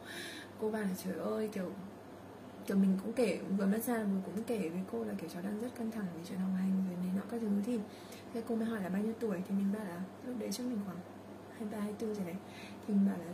[0.61, 1.73] cô bảo là trời ơi kiểu
[2.67, 5.61] kiểu mình cũng kể vừa massage vừa cũng kể với cô là kiểu cháu đang
[5.61, 7.49] rất căng thẳng vì chuyện học hành rồi này nọ các thứ.
[7.67, 7.79] Thì
[8.35, 9.43] thế cô mới hỏi là bao nhiêu tuổi?
[9.49, 10.99] Thì mình bảo là lúc đấy chắc mình khoảng
[11.59, 12.37] hai ba hai tư rồi đấy.
[12.87, 13.33] Thì mình bảo là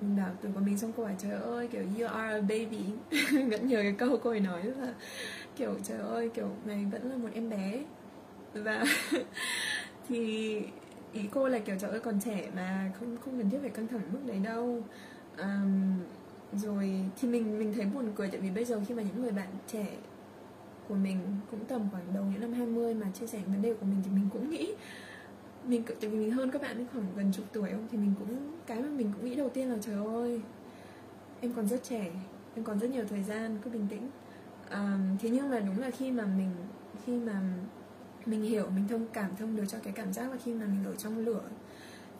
[0.00, 2.84] mình bảo tuổi của mình xong cô hỏi trời ơi kiểu you are a baby.
[3.50, 4.94] Vẫn nhớ cái câu cô ấy nói là
[5.56, 7.84] kiểu trời ơi kiểu mày vẫn là một em bé.
[8.54, 8.84] Và
[10.08, 10.60] thì
[11.12, 13.88] ý cô là kiểu trời ơi còn trẻ mà không không cần thiết phải căng
[13.88, 14.82] thẳng mức đấy đâu.
[15.38, 15.98] Um,
[16.52, 16.90] rồi
[17.20, 19.48] thì mình mình thấy buồn cười tại vì bây giờ khi mà những người bạn
[19.66, 19.86] trẻ
[20.88, 21.18] của mình
[21.50, 24.10] cũng tầm khoảng đầu những năm 20 mà chia sẻ vấn đề của mình thì
[24.10, 24.74] mình cũng nghĩ
[25.66, 27.86] mình tại vì mình hơn các bạn ấy khoảng gần chục tuổi không?
[27.90, 30.40] Thì mình cũng cái mà mình cũng nghĩ đầu tiên là trời ơi
[31.40, 32.10] em còn rất trẻ
[32.54, 34.08] em còn rất nhiều thời gian cứ bình tĩnh.
[34.70, 36.50] À, thế nhưng mà đúng là khi mà mình
[37.04, 37.40] khi mà
[38.26, 40.84] mình hiểu mình thông cảm thông được cho cái cảm giác là khi mà mình
[40.84, 41.42] ở trong lửa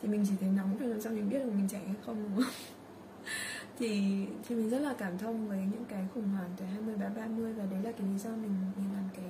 [0.01, 2.23] thì mình chỉ thấy nóng thôi làm sao mình biết là mình trẻ hay không
[2.23, 2.53] đúng không?
[3.79, 7.09] Thì thì mình rất là cảm thông với những cái khủng hoảng tuổi 20 ba
[7.09, 9.25] 30 và đấy là cái lý do mình mình làm cái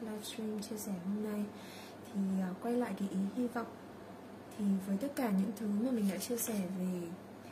[0.00, 1.44] livestream chia sẻ hôm nay
[2.14, 3.66] thì à, quay lại cái ý hy vọng
[4.58, 7.00] thì với tất cả những thứ mà mình đã chia sẻ về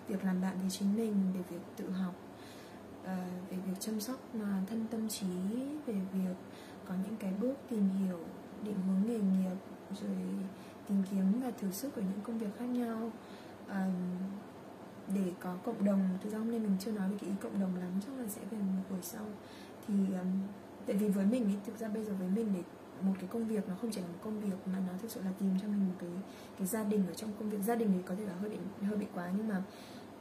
[0.09, 2.14] việc làm bạn với chính mình về việc tự học
[3.04, 3.16] ờ,
[3.50, 5.26] về việc chăm sóc mà thân tâm trí
[5.86, 6.34] về việc
[6.88, 8.18] có những cái bước tìm hiểu
[8.62, 9.57] định hướng nghề nghiệp
[10.00, 10.18] rồi
[10.88, 13.11] tìm kiếm và thử sức ở những công việc khác nhau
[15.14, 16.18] để có cộng đồng.
[16.22, 18.28] Thực ra hôm nay mình chưa nói về cái ý cộng đồng lắm chắc là
[18.28, 19.24] sẽ về một buổi sau.
[19.88, 19.94] Thì
[20.86, 22.62] tại vì với mình ý, thực ra bây giờ với mình để
[23.03, 25.22] một cái công việc nó không chỉ là một công việc mà nó thực sự
[25.22, 26.11] là tìm cho mình một cái
[26.59, 27.59] cái gia đình ở trong công việc.
[27.62, 29.62] Gia đình thì có thể là hơi bị hơi bị quá nhưng mà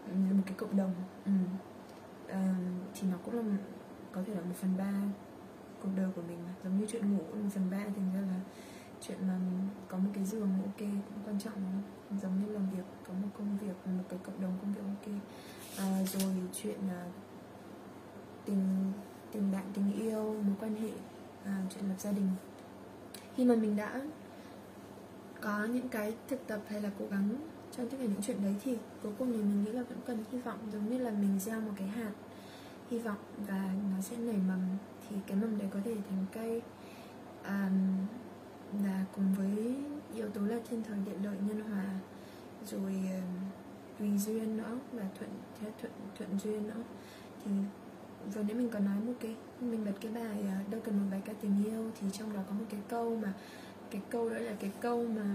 [0.07, 0.93] ừ, một cái cộng đồng.
[1.25, 1.31] Ừ.
[2.27, 2.55] à,
[2.93, 3.57] thì nó cũng là
[4.11, 4.93] có thể là một phần ba
[5.83, 6.53] cuộc đời của mình mà.
[6.63, 8.39] Giống như chuyện ngủ cũng một phần ba thành ra là
[9.01, 9.39] chuyện mà
[9.87, 11.81] có một cái giường ok cũng quan trọng
[12.21, 15.21] giống như làm việc có một công việc một cái cộng đồng công việc ok.
[15.77, 17.11] À, rồi chuyện uh,
[18.45, 18.91] tình
[19.31, 20.89] tình bạn tình yêu mối quan hệ
[21.45, 22.27] à, chuyện lập gia đình
[23.35, 24.01] khi mà mình đã
[25.41, 27.29] có những cái thực tập hay là cố gắng
[27.77, 30.23] trong tất cả những chuyện đấy thì cuối cùng thì mình nghĩ là vẫn cần
[30.31, 32.11] hy vọng giống như là mình gieo một cái hạt
[32.91, 33.17] hy vọng
[33.47, 34.59] và nó sẽ nảy mầm
[35.09, 36.61] thì cái mầm đấy có thể thành cây.
[37.47, 38.07] Um,
[38.83, 39.75] và cùng với
[40.13, 41.85] yếu tố là thiên thời địa lợi nhân hòa
[42.65, 45.29] rồi uh, tùy duyên nữa và thuận
[45.81, 46.83] thuận thuận duyên nữa
[47.45, 47.51] thì
[48.33, 51.05] vừa nãy mình có nói một cái mình bật cái bài à, đâu cần một
[51.11, 53.33] bài ca tình yêu thì trong đó có một cái câu mà
[53.91, 55.25] cái câu đó là cái câu mà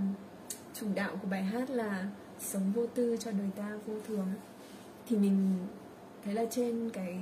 [0.74, 2.07] chủ đạo của bài hát là
[2.38, 4.26] sống vô tư cho đời ta vô thường
[5.09, 5.53] thì mình
[6.24, 7.18] thấy là trên cái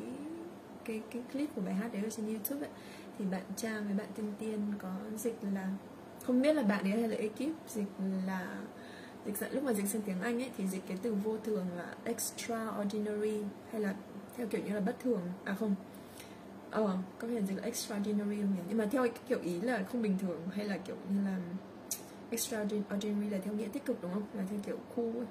[0.85, 2.75] cái cái clip của bài hát đấy ở trên youtube ấy,
[3.19, 5.69] thì bạn trang với bạn tiên tiên có dịch là
[6.25, 7.89] không biết là bạn ấy hay là ekip dịch
[8.27, 8.59] là
[9.27, 11.66] dịch dẫn lúc mà dịch sang tiếng anh ấy thì dịch cái từ vô thường
[11.77, 13.43] là extraordinary
[13.73, 13.95] hay là
[14.39, 15.20] theo kiểu như là bất thường.
[15.45, 15.74] À không.
[16.70, 20.03] Ờ có thể dịch là extraordinary không nhỉ nhưng mà theo kiểu ý là không
[20.03, 21.39] bình thường hay là kiểu như là
[22.30, 24.22] extraordinary là theo nghĩa tích cực, đúng không?
[24.34, 25.26] Là theo kiểu cool ấy.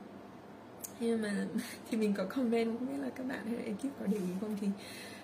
[1.00, 1.48] nhưng mà
[1.90, 4.34] thì mình có comment không biết là các bạn hay là ekip có để ý
[4.42, 4.58] không?
[4.62, 4.68] Thì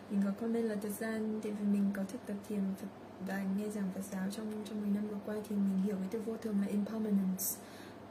[0.09, 2.87] mình có comment là thực ra thì vì mình có thực tập thiền Phật
[3.27, 6.07] và nghe giảng Phật giáo trong trong 10 năm vừa qua thì mình hiểu cái
[6.11, 7.45] từ vô thường là impermanence.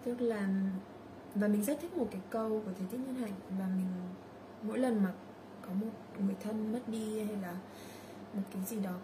[0.05, 0.49] Tức là,
[1.35, 3.87] và mình rất thích một cái câu của thầy Thích Nhân Hạnh và mình
[4.63, 5.13] mỗi lần mà
[5.73, 7.53] có một người thân mất đi hay là
[8.35, 8.95] một cái gì đó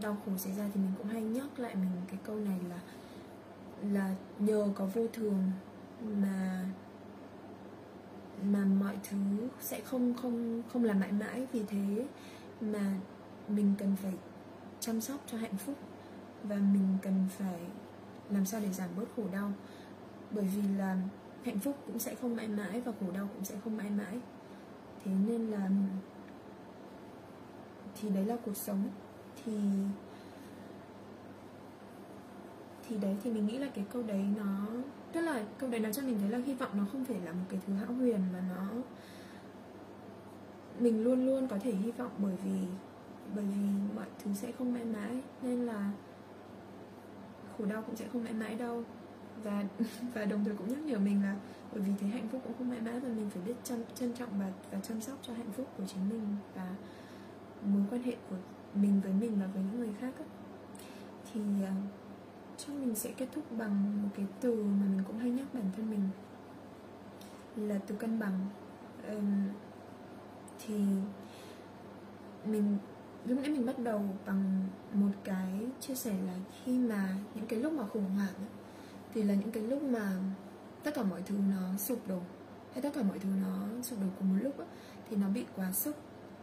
[0.00, 2.80] đau khổ xảy ra thì mình cũng hay nhắc lại mình cái câu này là
[3.82, 5.50] là nhờ có vô thường
[6.02, 6.64] mà
[8.42, 9.16] mà mọi thứ
[9.60, 11.46] sẽ không không không là mãi mãi.
[11.52, 12.06] Vì thế
[12.60, 12.94] mà
[13.48, 14.12] mình cần phải
[14.80, 15.74] chăm sóc cho hạnh phúc
[16.42, 17.60] và mình cần phải
[18.30, 19.52] làm sao để giảm bớt khổ đau.
[20.30, 20.96] Bởi vì là
[21.44, 24.20] hạnh phúc cũng sẽ không mãi mãi và khổ đau cũng sẽ không mãi mãi
[25.04, 25.68] thế nên là
[28.00, 28.82] thì đấy là cuộc sống.
[29.44, 29.52] Thì
[32.88, 34.66] thì đấy, thì mình nghĩ là cái câu đấy nó,
[35.12, 37.32] tức là câu đấy nó cho mình thấy là hy vọng nó không phải là
[37.32, 38.66] một cái thứ hão huyền mà nó,
[40.78, 42.66] mình luôn luôn có thể hy vọng bởi vì
[43.34, 45.20] bởi vì mọi thứ sẽ không mãi mãi.
[45.42, 45.90] Nên là
[47.58, 48.84] khổ đau cũng sẽ không mãi mãi đâu.
[49.42, 49.64] Và
[50.14, 51.36] và đồng thời cũng nhắc nhở mình là
[51.72, 54.12] bởi vì thế hạnh phúc cũng không mãi mãi và mình phải biết trân, trân
[54.12, 56.74] trọng và và chăm sóc cho hạnh phúc của chính mình và
[57.62, 58.36] mối quan hệ của
[58.74, 60.28] mình với mình và với những người khác ấy.
[61.32, 61.68] thì uh,
[62.56, 65.64] chắc mình sẽ kết thúc bằng một cái từ mà mình cũng hay nhắc bản
[65.76, 66.08] thân mình
[67.56, 68.46] là từ cân bằng
[69.08, 69.48] um,
[70.66, 70.74] thì
[72.44, 72.78] mình
[73.24, 76.34] lúc nãy mình bắt đầu bằng một cái chia sẻ là
[76.64, 78.48] khi mà những cái lúc mà khủng hoảng ấy,
[79.14, 80.12] thì là những cái lúc mà
[80.82, 82.20] tất cả mọi thứ nó sụp đổ
[82.72, 84.66] hay tất cả mọi thứ nó sụp đổ cùng một lúc ấy,
[85.10, 85.96] thì nó bị quá sức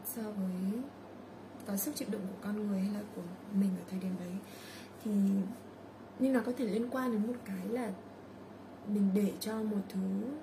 [0.06, 0.82] so với
[1.68, 3.22] có sức chịu đựng của con người hay là của
[3.54, 4.34] mình ở thời điểm đấy
[5.04, 5.12] thì
[6.20, 7.92] nhưng nó có thể liên quan đến một cái là
[8.88, 10.00] mình để cho một thứ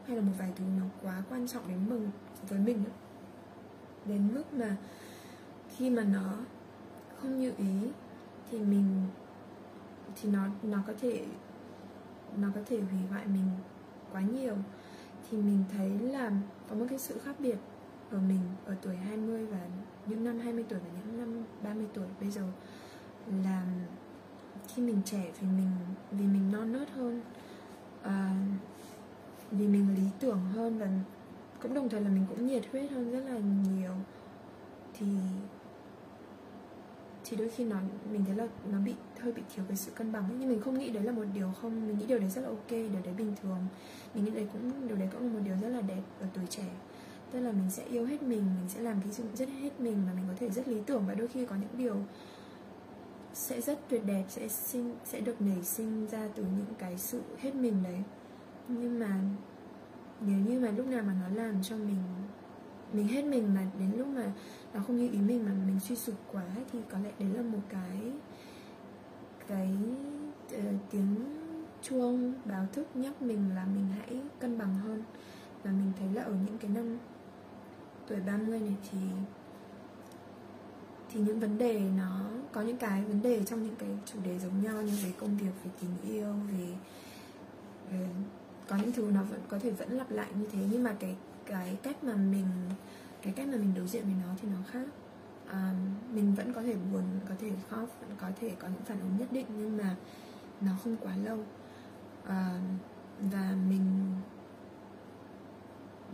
[0.06, 2.10] hay là một vài thứ nó quá quan trọng đến mừng
[2.48, 2.94] với mình ấy.
[4.04, 4.76] đến mức mà
[5.76, 6.36] khi mà nó
[7.20, 7.90] không như ý
[8.50, 9.06] thì mình
[10.16, 11.24] thì nó nó có thể
[12.36, 13.48] nó có thể hủy hoại mình
[14.12, 14.54] quá nhiều
[15.30, 16.30] thì mình thấy là
[16.68, 17.56] có một cái sự khác biệt
[18.10, 19.60] ở mình ở tuổi 20 và
[20.06, 22.42] những năm 20 tuổi và những năm 30 tuổi bây giờ
[23.44, 23.66] là
[24.68, 25.70] khi mình trẻ thì mình
[26.10, 27.20] vì mình non nớt hơn
[28.02, 28.36] à,
[29.50, 30.88] vì mình lý tưởng hơn và
[31.62, 33.92] cũng đồng thời là mình cũng nhiệt huyết hơn rất là nhiều.
[34.94, 35.06] Thì
[37.24, 37.76] thì đôi khi nó,
[38.12, 40.36] mình thấy là nó bị, hơi bị thiếu cái sự cân bằng ấy.
[40.40, 42.48] nhưng mình không nghĩ đấy là một điều không, mình nghĩ điều đấy rất là
[42.48, 43.58] ok, điều đấy bình thường.
[44.14, 46.44] Mình nghĩ đấy cũng, điều đấy cũng là một điều rất là đẹp ở tuổi
[46.50, 46.68] trẻ.
[47.30, 50.02] Tức là mình sẽ yêu hết mình mình sẽ làm cái sự rất hết mình
[50.06, 51.04] và mình có thể rất lý tưởng.
[51.06, 51.96] Và đôi khi có những điều
[53.34, 57.22] sẽ rất tuyệt đẹp, sẽ sinh, sẽ được nảy sinh ra từ những cái sự
[57.38, 58.02] hết mình đấy.
[58.68, 59.20] Nhưng mà
[60.20, 61.98] nếu như mà lúc nào mà nó làm cho mình
[62.92, 64.32] mình hết mình mà đến lúc mà
[64.74, 67.42] nó không như ý mình mà mình suy sụp quá thì có lẽ đấy là
[67.42, 68.12] một cái
[69.48, 69.76] cái
[70.56, 71.14] uh, tiếng
[71.82, 75.02] chuông báo thức nhắc mình là mình hãy cân bằng hơn.
[75.62, 76.98] Và mình thấy là ở những cái năm
[78.08, 78.98] tuổi 30 này thì
[81.12, 84.38] thì những vấn đề nó có những cái vấn đề trong những cái chủ đề
[84.38, 86.66] giống nhau như về công việc về tình yêu về,
[87.90, 88.08] về
[88.68, 90.58] có những thứ nó vẫn có thể vẫn lặp lại như thế.
[90.70, 91.16] Nhưng mà cái
[91.46, 92.46] cái cách mà mình
[93.22, 94.86] cái cách mà mình đối diện với nó thì nó khác.
[95.46, 95.74] À,
[96.12, 99.16] mình vẫn có thể buồn có thể khóc vẫn có thể có những phản ứng
[99.18, 99.96] nhất định nhưng mà
[100.60, 101.38] nó không quá lâu.
[102.26, 102.60] À,
[103.32, 104.12] và mình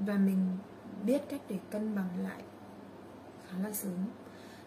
[0.06, 0.58] và mình
[1.04, 2.42] biết cách để cân bằng lại
[3.48, 3.98] khá là sớm.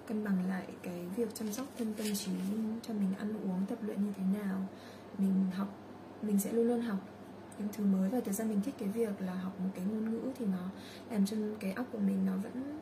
[0.07, 2.31] Cân bằng lại cái việc chăm sóc thân tâm trí
[2.81, 4.67] cho mình ăn uống tập luyện như thế nào
[5.17, 5.67] mình học
[6.21, 6.99] mình sẽ luôn luôn học
[7.61, 8.09] những thứ mới.
[8.09, 10.69] Và thực ra mình thích cái việc là học một cái ngôn ngữ thì nó
[11.09, 12.79] làm cho cái óc của mình nó vẫn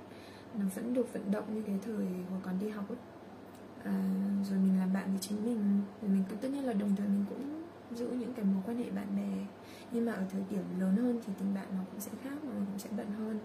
[0.53, 2.97] nó vẫn được vận động như cái thời hồi còn đi học ấy.
[3.83, 4.03] À,
[4.49, 7.07] rồi mình làm bạn với chính mình rồi mình cũng tất nhiên là đồng thời
[7.07, 7.63] mình cũng
[7.97, 9.45] giữ những cái mối quan hệ bạn bè.
[9.91, 12.53] Nhưng mà ở thời điểm lớn hơn thì tình bạn nó cũng sẽ khác mà
[12.53, 13.39] mình cũng sẽ bận hơn.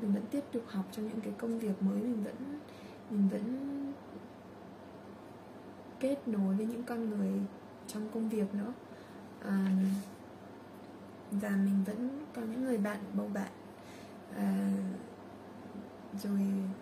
[0.00, 2.60] Mình vẫn tiếp tục học cho những cái công việc mới mình vẫn
[3.10, 3.66] mình vẫn
[6.00, 7.30] kết nối với những con người
[7.86, 8.72] trong công việc nữa.
[9.42, 9.70] À,
[11.30, 13.50] và mình vẫn có những người bạn bầu bạn.
[14.36, 14.72] À,
[16.22, 16.40] rồi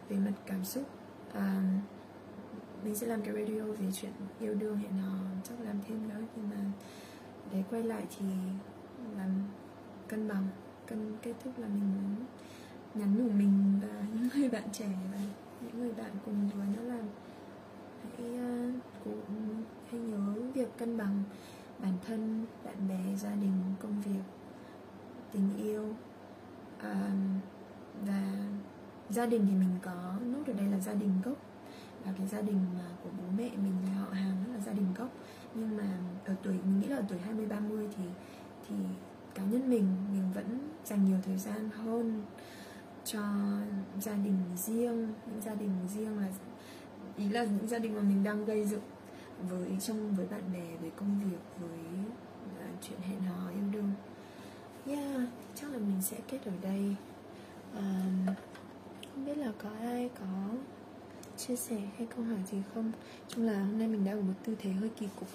[0.08, 0.84] về mặt cảm xúc
[1.32, 1.62] à,
[2.84, 6.20] mình sẽ làm cái radio về chuyện yêu đương hẹn hò chắc làm thêm nữa.
[6.36, 6.56] Nhưng mà
[7.52, 8.26] để quay lại thì
[9.16, 9.30] làm
[10.08, 10.46] cân bằng
[10.86, 12.26] cân kết thúc là mình muốn
[12.94, 15.18] nhắn nhủ mình và những người bạn trẻ và
[15.60, 17.02] những người bạn cùng tuổi nó là
[18.02, 21.22] hãy à, uh, cũng hãy nhớ việc cân bằng
[21.78, 24.38] bản thân bạn bè gia đình công việc
[25.32, 25.94] tình yêu.
[26.78, 27.10] À,
[28.06, 28.22] và
[29.10, 31.36] gia đình thì mình có nốt ở đây là gia đình gốc.
[32.05, 34.94] Và cái gia đình mà của bố mẹ mình là họ hàng là gia đình
[34.98, 35.09] gốc.
[35.55, 38.05] Nhưng mà ở tuổi mình nghĩ là ở tuổi 20 30 thì
[38.68, 38.74] thì
[39.34, 42.22] cá nhân mình mình vẫn dành nhiều thời gian hơn
[43.05, 43.20] cho
[44.00, 45.14] gia đình riêng.
[45.26, 46.28] Những gia đình riêng là
[47.16, 48.82] ý là những gia đình mà mình đang gây dựng
[49.48, 51.78] với trong với bạn bè với công việc với
[52.44, 53.92] uh, chuyện hẹn hò yêu đương
[54.86, 55.28] yeah
[55.60, 56.94] chắc là mình sẽ kết ở đây.
[57.76, 58.34] Um,
[59.14, 60.26] không biết là có ai có
[61.36, 62.92] chia sẻ hay câu hỏi gì không?
[63.28, 65.28] Chung là hôm nay mình đang ở một tư thế hơi kỳ cục.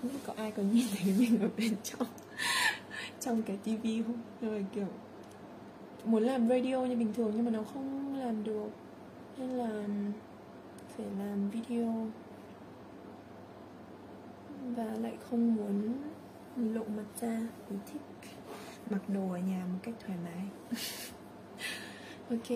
[0.00, 2.08] Không biết có ai có nhìn thấy mình ở bên trong
[3.20, 4.20] trong cái tivi không?
[4.40, 4.88] Rồi kiểu
[6.04, 8.70] muốn làm radio như bình thường nhưng mà nó không làm được.
[9.38, 9.84] Nên là
[10.96, 12.06] phải làm video.
[14.76, 15.92] Và lại không muốn
[16.56, 17.40] lộ mặt ra
[17.70, 18.00] mình thích
[18.90, 20.44] mặc đồ ở nhà một cách thoải mái.
[22.30, 22.48] Ok.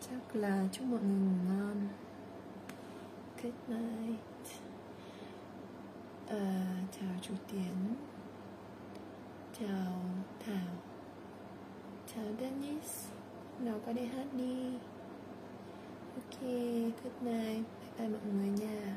[0.00, 1.88] Chắc là chúc mọi người ngủ ngon.
[3.42, 4.20] Good night.
[6.28, 7.94] À, chào chú tiến.
[9.60, 10.02] Chào
[10.46, 10.74] thảo.
[12.14, 13.06] Chào dennis.
[13.58, 14.78] Nào qua đây hát đi.
[16.14, 16.40] Ok
[17.04, 17.64] good night.
[17.98, 18.96] Bye bye mọi người nha.